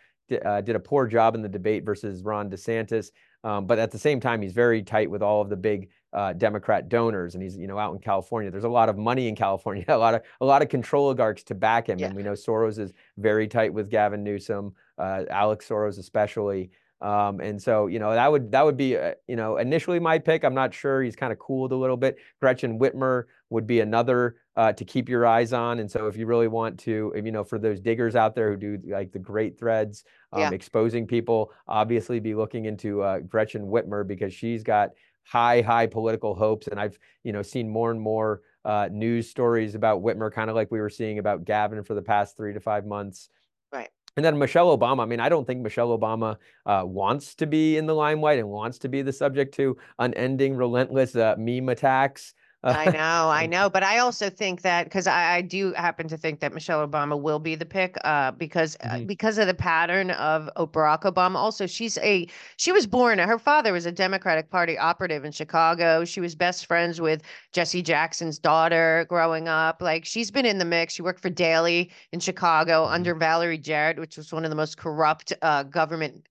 [0.44, 3.10] uh, did a poor job in the debate versus Ron DeSantis.
[3.42, 6.32] Um, but at the same time, he's very tight with all of the big uh,
[6.32, 8.50] Democrat donors, and he's you know out in California.
[8.50, 11.54] There's a lot of money in California, a lot of a lot of controligarchs to
[11.54, 12.06] back him, yeah.
[12.06, 16.70] and we know Soros is very tight with Gavin Newsom, uh, Alex Soros especially.
[17.02, 20.18] Um, and so, you know, that would that would be, uh, you know, initially my
[20.18, 20.44] pick.
[20.44, 21.02] I'm not sure.
[21.02, 22.18] He's kind of cooled a little bit.
[22.40, 25.78] Gretchen Whitmer would be another uh, to keep your eyes on.
[25.78, 28.56] And so, if you really want to, you know, for those diggers out there who
[28.56, 30.04] do like the great threads,
[30.34, 30.50] um, yeah.
[30.50, 34.90] exposing people, obviously be looking into uh, Gretchen Whitmer because she's got
[35.24, 36.66] high, high political hopes.
[36.68, 40.56] And I've, you know, seen more and more uh, news stories about Whitmer, kind of
[40.56, 43.28] like we were seeing about Gavin for the past three to five months.
[43.72, 43.88] Right.
[44.16, 45.02] And then Michelle Obama.
[45.02, 48.48] I mean, I don't think Michelle Obama uh, wants to be in the limelight and
[48.48, 52.34] wants to be the subject to unending, relentless uh, meme attacks.
[52.62, 56.18] I know, I know, but I also think that because I, I, do happen to
[56.18, 59.02] think that Michelle Obama will be the pick, uh, because uh, mm-hmm.
[59.02, 61.36] uh, because of the pattern of Barack Obama.
[61.36, 63.18] Also, she's a she was born.
[63.18, 66.04] Her father was a Democratic Party operative in Chicago.
[66.04, 69.80] She was best friends with Jesse Jackson's daughter growing up.
[69.80, 70.94] Like she's been in the mix.
[70.94, 72.94] She worked for Daley in Chicago mm-hmm.
[72.94, 76.26] under Valerie Jarrett, which was one of the most corrupt uh, government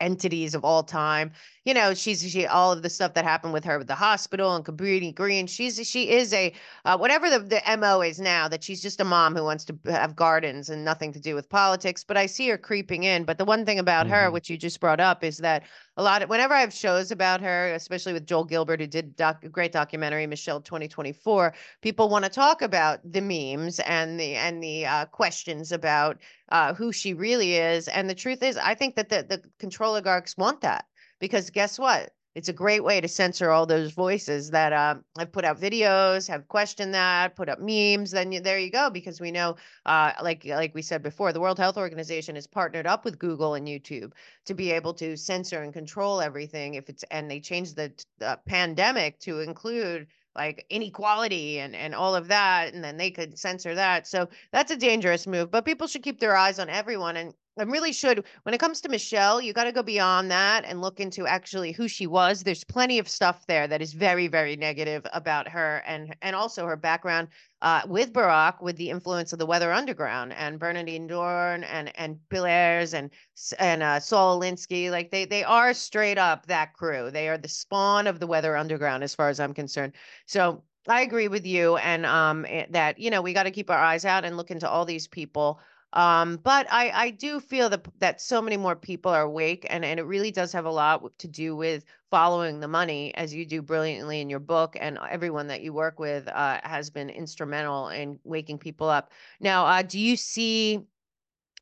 [0.00, 1.32] entities of all time.
[1.70, 4.56] You know, she's she all of the stuff that happened with her with the hospital
[4.56, 5.46] and Cabrini Green.
[5.46, 6.52] She's she is a
[6.84, 9.78] uh, whatever the the mo is now that she's just a mom who wants to
[9.84, 12.02] have gardens and nothing to do with politics.
[12.02, 13.22] But I see her creeping in.
[13.22, 14.16] But the one thing about mm-hmm.
[14.16, 15.62] her, which you just brought up, is that
[15.96, 19.14] a lot of whenever I have shows about her, especially with Joel Gilbert, who did
[19.14, 24.34] doc, a great documentary, Michelle 2024, people want to talk about the memes and the
[24.34, 26.18] and the uh, questions about
[26.48, 27.86] uh, who she really is.
[27.86, 30.86] And the truth is, I think that the, the control oligarchs want that
[31.20, 32.12] because guess what?
[32.36, 36.28] It's a great way to censor all those voices that uh, have put out videos,
[36.28, 38.12] have questioned that, put up memes.
[38.12, 41.40] Then you, there you go, because we know, uh, like like we said before, the
[41.40, 44.12] World Health Organization has partnered up with Google and YouTube
[44.46, 46.74] to be able to censor and control everything.
[46.74, 50.06] If it's and they changed the, the pandemic to include
[50.36, 54.70] like inequality and and all of that and then they could censor that so that's
[54.70, 58.24] a dangerous move but people should keep their eyes on everyone and and really should.
[58.42, 61.72] When it comes to michelle you got to go beyond that and look into actually
[61.72, 62.42] who she was.
[62.42, 66.66] There's plenty of stuff there that is very very negative about her and and also
[66.66, 67.28] her background
[67.62, 72.18] uh, with barack with the influence of the weather underground and Bernardine Dohrn and and
[72.28, 73.10] bill ayers and
[73.58, 74.90] and uh, saul alinsky.
[74.90, 77.10] Like they they are straight up that crew.
[77.10, 79.92] They are the spawn of the weather underground as far as i'm concerned.
[80.26, 83.78] So I agree with you, and um, that you know we got to keep our
[83.78, 85.60] eyes out and look into all these people
[85.92, 89.84] um, but I, I do feel that that so many more people are awake, and,
[89.84, 93.44] and it really does have a lot to do with following the money, as you
[93.44, 97.88] do brilliantly in your book, and everyone that you work with uh, has been instrumental
[97.88, 99.10] in waking people up.
[99.40, 100.80] Now, uh, do you see?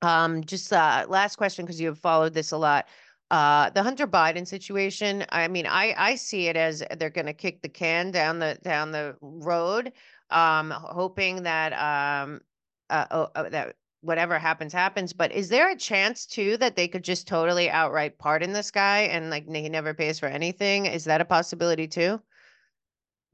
[0.02, 2.86] Um, just uh, last question because you have followed this a lot.
[3.30, 5.24] Uh, the Hunter Biden situation.
[5.30, 8.58] I mean, I I see it as they're going to kick the can down the
[8.62, 9.92] down the road,
[10.30, 12.40] um, hoping that um,
[12.90, 16.86] uh, oh, uh, that whatever happens happens but is there a chance too that they
[16.86, 20.86] could just totally outright pardon this guy and like he never pays for anything?
[20.86, 22.20] Is that a possibility too?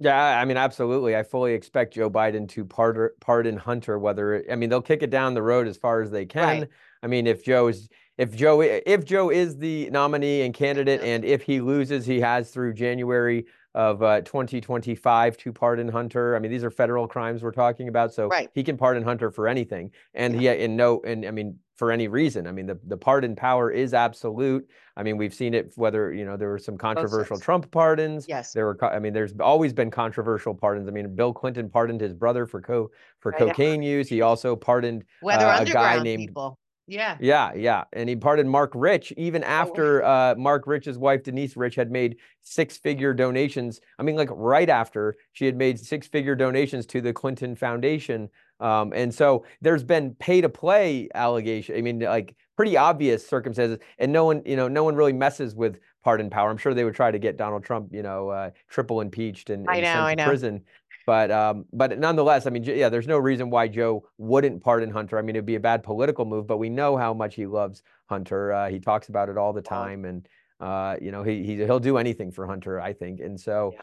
[0.00, 4.56] Yeah i mean absolutely i fully expect joe biden to pardon, pardon hunter whether i
[4.56, 6.60] mean they'll kick it down the road as far as they can.
[6.60, 6.68] Right.
[7.02, 7.88] i mean if joe is
[8.18, 12.50] if joe if joe is the nominee and candidate and if he loses he has
[12.50, 16.36] through january of uh, 2025 to pardon Hunter.
[16.36, 18.48] I mean, these are federal crimes we're talking about, so right.
[18.54, 19.90] he can pardon Hunter for anything.
[20.14, 20.54] And yeah.
[20.54, 22.46] he, in no, and I mean, for any reason.
[22.46, 24.68] I mean, the, the pardon power is absolute.
[24.96, 28.26] I mean, we've seen it whether, you know, there were some controversial Trump pardons.
[28.28, 28.52] Yes.
[28.52, 30.86] There were, I mean, there's always been controversial pardons.
[30.86, 33.40] I mean, Bill Clinton pardoned his brother for co for right.
[33.40, 34.08] cocaine use.
[34.08, 36.60] He also pardoned uh, a guy named people.
[36.86, 37.16] Yeah.
[37.20, 37.84] Yeah, yeah.
[37.92, 41.90] And he pardoned Marc Rich even oh, after uh, Marc Rich's wife, Denise Rich, had
[41.90, 43.80] made six figure donations.
[43.98, 48.28] I mean, like right after she had made six figure donations to the Clinton Foundation.
[48.60, 51.76] Um, and so there's been pay to play allegation.
[51.76, 53.78] I mean, like pretty obvious circumstances.
[53.98, 56.50] And no one, you know, no one really messes with pardon power.
[56.50, 59.66] I'm sure they would try to get Donald Trump, you know, uh, triple impeached and,
[59.68, 60.62] and know, sent to prison.
[61.06, 65.18] But um, but nonetheless, I mean, yeah, there's no reason why Joe wouldn't pardon Hunter.
[65.18, 67.82] I mean, it'd be a bad political move, but we know how much he loves
[68.06, 68.52] Hunter.
[68.52, 70.26] Uh, he talks about it all the time, and
[70.60, 73.20] uh, you know, he, he he'll do anything for Hunter, I think.
[73.20, 73.82] And so, yeah.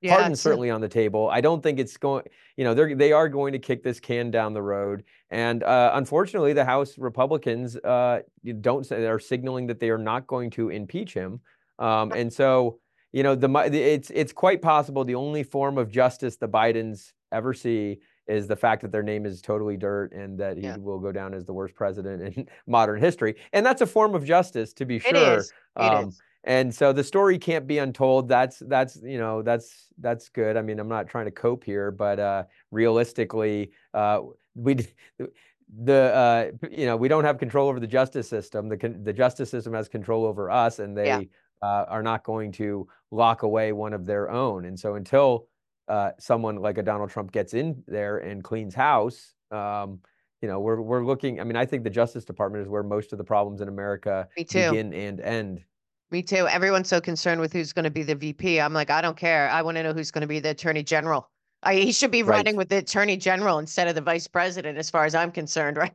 [0.00, 1.28] Yeah, pardon's certainly on the table.
[1.28, 2.24] I don't think it's going.
[2.56, 5.92] You know, they're they are going to kick this can down the road, and uh,
[5.94, 8.20] unfortunately, the House Republicans uh,
[8.60, 11.40] don't are signaling that they are not going to impeach him.
[11.80, 12.78] Um, and so
[13.12, 17.54] you know, the it's it's quite possible the only form of justice the Bidens ever
[17.54, 20.76] see is the fact that their name is totally dirt and that he yeah.
[20.76, 23.34] will go down as the worst president in modern history.
[23.54, 25.16] And that's a form of justice, to be sure.
[25.16, 25.52] It is.
[25.76, 26.20] It um, is.
[26.44, 28.28] And so the story can't be untold.
[28.28, 30.56] That's that's you know that's that's good.
[30.56, 34.20] I mean, I'm not trying to cope here, but uh, realistically, uh,
[34.54, 34.86] we
[35.82, 38.68] the uh, you know we don't have control over the justice system.
[38.68, 41.22] The the justice system has control over us, and they yeah
[41.62, 44.64] uh, are not going to lock away one of their own.
[44.64, 45.46] And so until
[45.88, 50.00] uh, someone like a Donald Trump gets in there and cleans house, um,
[50.40, 51.40] you know, we're we're looking.
[51.40, 54.28] I mean, I think the Justice Department is where most of the problems in America
[54.36, 55.64] begin and end.
[56.10, 56.46] Me too.
[56.46, 58.60] Everyone's so concerned with who's going to be the VP.
[58.60, 59.50] I'm like, I don't care.
[59.50, 61.28] I want to know who's going to be the Attorney General.
[61.62, 62.58] I, he should be running right.
[62.58, 65.92] with the Attorney General instead of the Vice President, as far as I'm concerned, right?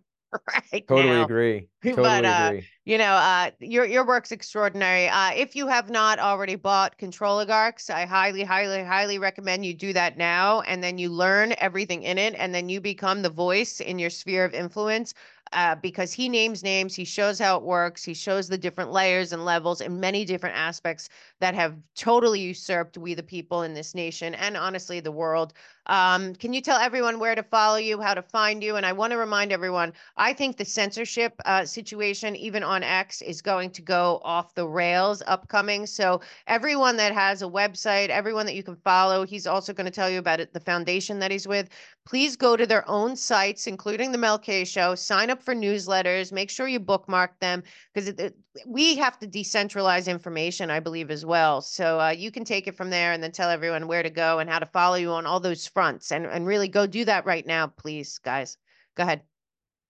[0.73, 1.21] right totally now.
[1.21, 2.67] agree totally but uh, agree.
[2.85, 7.45] you know uh your your work's extraordinary uh if you have not already bought control
[7.45, 12.03] Controligarchs i highly highly highly recommend you do that now and then you learn everything
[12.03, 15.13] in it and then you become the voice in your sphere of influence
[15.53, 19.33] uh, because he names names, he shows how it works, he shows the different layers
[19.33, 23.95] and levels and many different aspects that have totally usurped we the people in this
[23.95, 25.53] nation and honestly the world.
[25.87, 28.77] Um, can you tell everyone where to follow you, how to find you?
[28.77, 33.21] And I want to remind everyone, I think the censorship uh, situation, even on X,
[33.21, 35.85] is going to go off the rails upcoming.
[35.85, 39.91] So everyone that has a website, everyone that you can follow, he's also going to
[39.91, 41.67] tell you about it, the foundation that he's with
[42.05, 46.31] please go to their own sites, including the Mel K Show, sign up for newsletters,
[46.31, 48.31] make sure you bookmark them because
[48.67, 51.61] we have to decentralize information, I believe, as well.
[51.61, 54.39] So uh, you can take it from there and then tell everyone where to go
[54.39, 57.25] and how to follow you on all those fronts and, and really go do that
[57.25, 58.57] right now, please, guys.
[58.95, 59.21] Go ahead.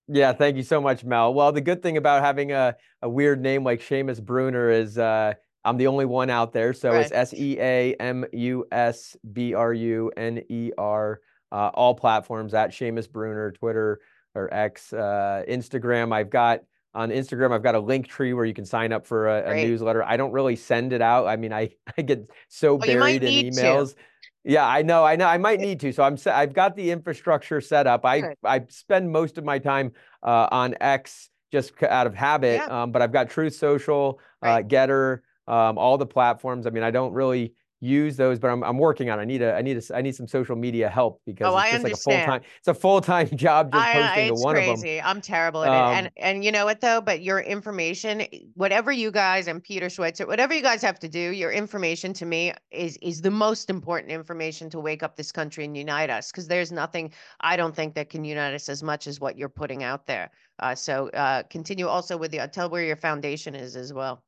[0.07, 1.33] Yeah, thank you so much, Mel.
[1.33, 5.33] Well, the good thing about having a, a weird name like Seamus Bruner is uh,
[5.65, 6.73] I'm the only one out there.
[6.73, 7.01] So right.
[7.01, 11.21] it's S E A M U S B R U N E R
[11.53, 14.01] uh, all platforms at Seamus Bruner, Twitter
[14.35, 16.11] or X, uh, Instagram.
[16.11, 16.61] I've got
[16.95, 19.55] on Instagram, I've got a link tree where you can sign up for a, a
[19.55, 20.03] newsletter.
[20.03, 21.27] I don't really send it out.
[21.27, 23.95] I mean, I, I get so well, buried in emails.
[23.95, 24.01] To.
[24.43, 25.27] Yeah, I know, I know.
[25.27, 25.93] I might need to.
[25.93, 28.05] So I'm I've got the infrastructure set up.
[28.05, 28.37] I Good.
[28.43, 32.55] I spend most of my time uh, on X just out of habit.
[32.55, 32.83] Yeah.
[32.83, 34.67] Um, but I've got Truth Social, uh, right.
[34.67, 36.67] Gettr, um, all the platforms.
[36.67, 37.53] I mean, I don't really
[37.83, 39.19] use those, but I'm, I'm working on.
[39.19, 39.23] It.
[39.23, 41.71] I need a I need a I need some social media help because oh, it's
[41.71, 42.41] just like a full time.
[42.57, 44.61] It's a full time job just I, posting to one crazy.
[44.61, 44.73] of them.
[44.73, 45.01] It's crazy.
[45.01, 47.01] I'm terrible at um, it, and and you know what though?
[47.01, 51.19] But your information, whatever you guys and Peter Schweizer, whatever you guys have to do,
[51.19, 55.65] your information to me is is the most important information to wake up this country
[55.65, 56.31] and unite us.
[56.31, 57.11] Because there's nothing
[57.41, 60.31] I don't think that can unite us as much as what you're putting out there.
[60.59, 64.23] Uh, so uh, continue also with the uh, tell where your foundation is as well.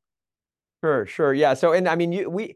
[0.83, 1.53] Sure, sure, yeah.
[1.53, 2.55] So and I mean, you we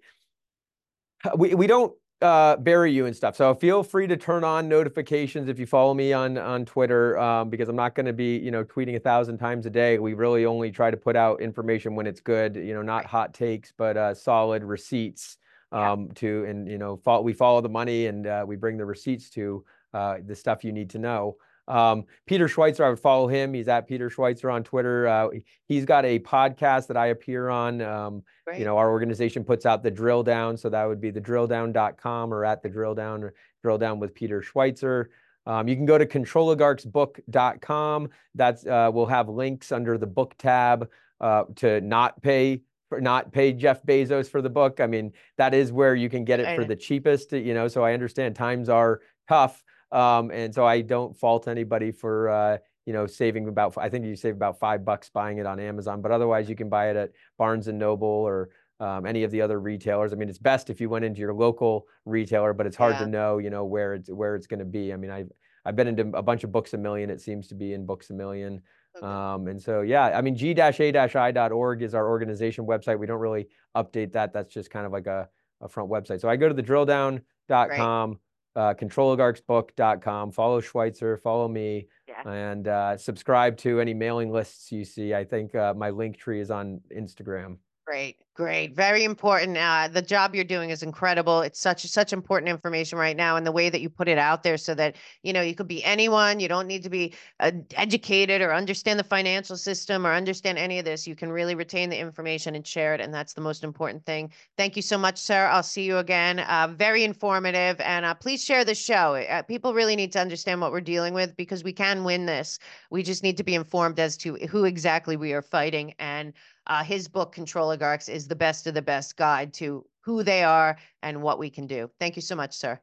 [1.38, 3.36] we, we don't uh, bury you and stuff.
[3.36, 7.49] So feel free to turn on notifications if you follow me on on Twitter, um,
[7.49, 9.99] because I'm not going to be you know tweeting a thousand times a day.
[9.99, 12.55] We really only try to put out information when it's good.
[12.55, 15.38] You know, not hot takes, but uh, solid receipts.
[15.72, 16.13] Um, yeah.
[16.15, 19.30] to and you know, fo- we follow the money and uh, we bring the receipts
[19.32, 19.63] to
[19.93, 21.38] uh, the stuff you need to know.
[21.70, 23.53] Um, Peter Schweizer, I would follow him.
[23.53, 25.07] He's at Peter Schweizer on Twitter.
[25.07, 25.30] Uh,
[25.67, 27.82] he's got a podcast that I appear on.
[27.82, 28.24] Um,
[28.57, 30.57] you know, our organization puts out the drill down.
[30.57, 34.15] So that would be the drilldown.com or at the drill down or drill down with
[34.15, 35.05] Peter Schweizer.
[35.45, 38.09] Um, you can go to controligarchsbook.com.
[38.36, 40.89] That's uh, we'll have links under the book tab
[41.22, 44.80] uh, to not pay for not pay Jeff Bezos for the book.
[44.80, 47.67] I mean, that is where you can get it for the cheapest, you know.
[47.67, 49.63] So I understand times are tough.
[49.92, 52.58] Um, and so I don't fault anybody for uh,
[52.90, 56.02] you know, saving about, I think you save about five bucks buying it on Amazon,
[56.02, 59.42] but otherwise you can buy it at Barnes and Noble or um, any of the
[59.42, 60.12] other retailers.
[60.12, 63.02] I mean, it's best if you went into your local retailer, but it's hard yeah.
[63.02, 64.92] to know, you know, where it's where it's going to be.
[64.92, 65.30] I mean, I've
[65.66, 67.12] I've been into a bunch of Books a Million.
[67.12, 68.60] It seems to be in Books a Million.
[68.98, 69.06] Okay.
[69.06, 72.98] Um, and so, yeah, I mean, g-a-i.org is our organization website.
[72.98, 74.34] We don't really update that.
[74.34, 75.30] That's just kind of like a,
[75.62, 76.22] a front website.
[76.22, 78.20] So I go to the drilldown.com,
[78.60, 82.30] uh, controligarchsbook.com, follow Schweizer, follow me, yeah.
[82.30, 85.14] and uh, subscribe to any mailing lists you see.
[85.14, 87.57] I think uh, my link tree is on Instagram.
[87.90, 89.58] Great, great, very important.
[89.58, 91.42] Uh, the job you're doing is incredible.
[91.42, 94.44] It's such such important information right now, and the way that you put it out
[94.44, 96.40] there, so that you know you could be anyone.
[96.40, 100.78] You don't need to be uh, educated or understand the financial system or understand any
[100.78, 101.08] of this.
[101.08, 104.32] You can really retain the information and share it, and that's the most important thing.
[104.56, 105.48] Thank you so much, sir.
[105.48, 106.42] I'll see you again.
[106.42, 109.16] Uh, very informative, and uh, please share the show.
[109.16, 112.60] Uh, people really need to understand what we're dealing with because we can win this.
[112.92, 116.34] We just need to be informed as to who exactly we are fighting and.
[116.70, 120.78] Uh, his book, Controligarchs, is the best of the best guide to who they are
[121.01, 121.89] and what we can do.
[121.99, 122.80] Thank you so much, sir.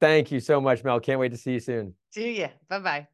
[0.00, 0.98] Thank you so much, Mel.
[1.00, 1.94] Can't wait to see you soon.
[2.10, 2.48] See you.
[2.68, 3.06] Bye bye.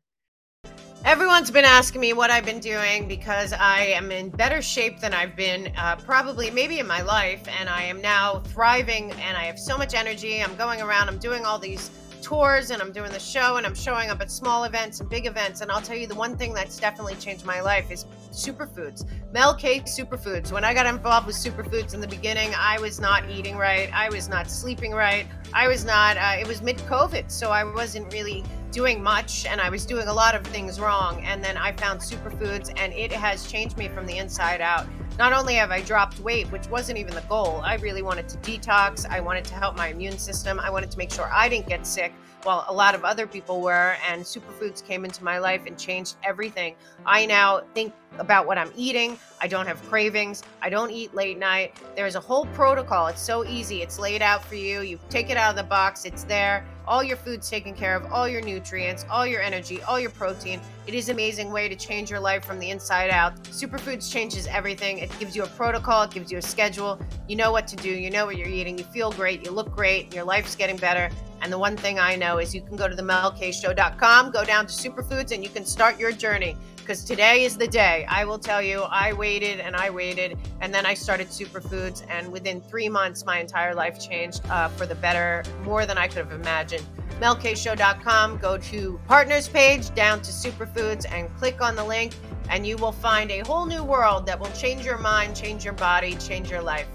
[1.05, 5.15] Everyone's been asking me what I've been doing because I am in better shape than
[5.15, 7.47] I've been uh, probably maybe in my life.
[7.59, 10.43] And I am now thriving and I have so much energy.
[10.43, 11.91] I'm going around, I'm doing all these
[12.23, 15.27] tours and I'm doing the show and I'm showing up at small events and big
[15.27, 15.61] events.
[15.61, 19.05] And I'll tell you the one thing that's definitely changed my life is superfoods.
[19.33, 20.53] Mel K Superfoods.
[20.53, 23.91] When I got involved with superfoods in the beginning, I was not eating right.
[23.93, 25.27] I was not sleeping right.
[25.53, 27.31] I was not, uh, it was mid COVID.
[27.31, 31.23] So I wasn't really doing much and I was doing a lot of things wrong.
[31.25, 34.87] And then I found superfoods and it has changed me from the inside out.
[35.19, 38.39] Not only have I dropped weight, which wasn't even the goal, I really wanted to
[38.39, 39.07] detox.
[39.09, 40.59] I wanted to help my immune system.
[40.59, 42.13] I wanted to make sure I didn't get sick
[42.43, 43.97] while a lot of other people were.
[44.09, 46.75] And superfoods came into my life and changed everything.
[47.05, 49.19] I now think about what I'm eating.
[49.41, 50.43] I don't have cravings.
[50.63, 51.77] I don't eat late night.
[51.97, 53.09] There's a whole protocol.
[53.09, 53.83] It's so easy.
[53.83, 54.81] It's laid out for you.
[54.81, 56.67] You take it out of the box, it's there.
[56.87, 60.61] All your food's taken care of, all your nutrients, all your energy, all your protein.
[60.87, 63.41] It is amazing way to change your life from the inside out.
[63.45, 64.99] Superfoods changes everything.
[64.99, 67.01] It gives you a protocol, it gives you a schedule.
[67.29, 69.75] You know what to do, you know what you're eating, you feel great, you look
[69.75, 71.11] great, your life's getting better.
[71.43, 74.67] And the one thing I know is you can go to the melkshow.com, go down
[74.67, 76.57] to superfoods, and you can start your journey.
[76.77, 78.05] Because today is the day.
[78.09, 82.05] I will tell you, I waited and I waited, and then I started superfoods.
[82.11, 86.09] And within three months, my entire life changed uh, for the better, more than I
[86.09, 86.85] could have imagined.
[87.21, 92.13] melkshow.com, go to partners page, down to superfoods, and click on the link,
[92.49, 95.75] and you will find a whole new world that will change your mind, change your
[95.75, 96.89] body, change your life.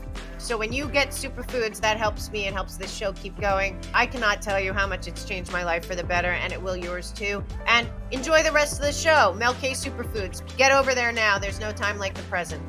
[0.46, 3.82] So when you get superfoods, that helps me and helps this show keep going.
[3.96, 6.62] I cannot tell you how much it's changed my life for the better, and it
[6.62, 7.44] will yours too.
[7.66, 9.34] And enjoy the rest of the show.
[9.34, 10.44] Mel K Superfoods.
[10.56, 11.40] Get over there now.
[11.40, 12.62] There's no time like the present.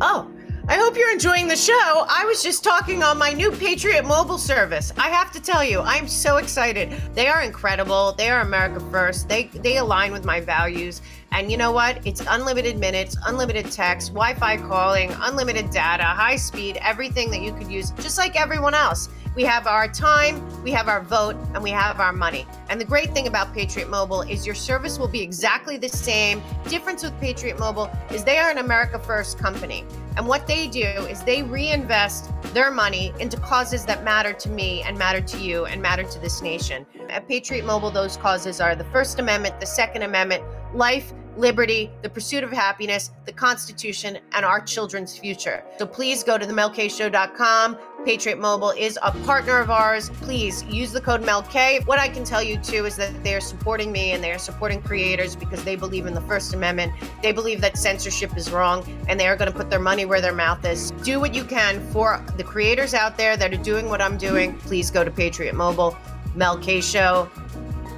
[0.00, 0.30] Oh,
[0.68, 2.06] I hope you're enjoying the show.
[2.08, 4.92] I was just talking on my new Patriot mobile service.
[4.98, 6.90] I have to tell you, I'm so excited.
[7.14, 8.12] They are incredible.
[8.12, 9.28] They are America first.
[9.28, 11.02] They they align with my values.
[11.32, 12.06] And you know what?
[12.06, 17.70] It's unlimited minutes, unlimited text, Wi-Fi calling, unlimited data, high speed, everything that you could
[17.70, 19.08] use just like everyone else.
[19.34, 22.46] We have our time, we have our vote, and we have our money.
[22.70, 26.42] And the great thing about Patriot Mobile is your service will be exactly the same.
[26.68, 29.84] Difference with Patriot Mobile is they are an America First company.
[30.16, 34.80] And what they do is they reinvest their money into causes that matter to me
[34.82, 36.86] and matter to you and matter to this nation.
[37.10, 40.42] At Patriot Mobile, those causes are the First Amendment, the Second Amendment,
[40.74, 45.62] life, liberty, the pursuit of happiness, the Constitution, and our children's future.
[45.78, 47.78] So please go to themelkshow.com.
[48.04, 50.10] Patriot Mobile is a partner of ours.
[50.10, 51.84] Please use the code MELK.
[51.86, 54.38] What I can tell you too is that they are supporting me and they are
[54.38, 56.92] supporting creators because they believe in the First Amendment.
[57.22, 60.20] They believe that censorship is wrong and they are going to put their money where
[60.20, 60.92] their mouth is.
[61.02, 64.56] Do what you can for the creators out there that are doing what I'm doing.
[64.58, 65.96] Please go to Patriot Mobile,
[66.36, 67.28] MELK Show.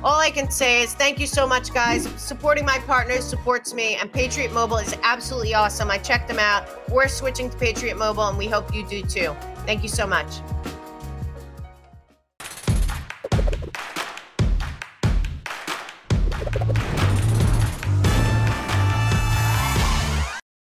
[0.05, 2.07] All I can say is thank you so much, guys.
[2.17, 5.91] Supporting my partners supports me, and Patriot Mobile is absolutely awesome.
[5.91, 6.69] I checked them out.
[6.89, 9.35] We're switching to Patriot Mobile, and we hope you do too.
[9.67, 10.41] Thank you so much.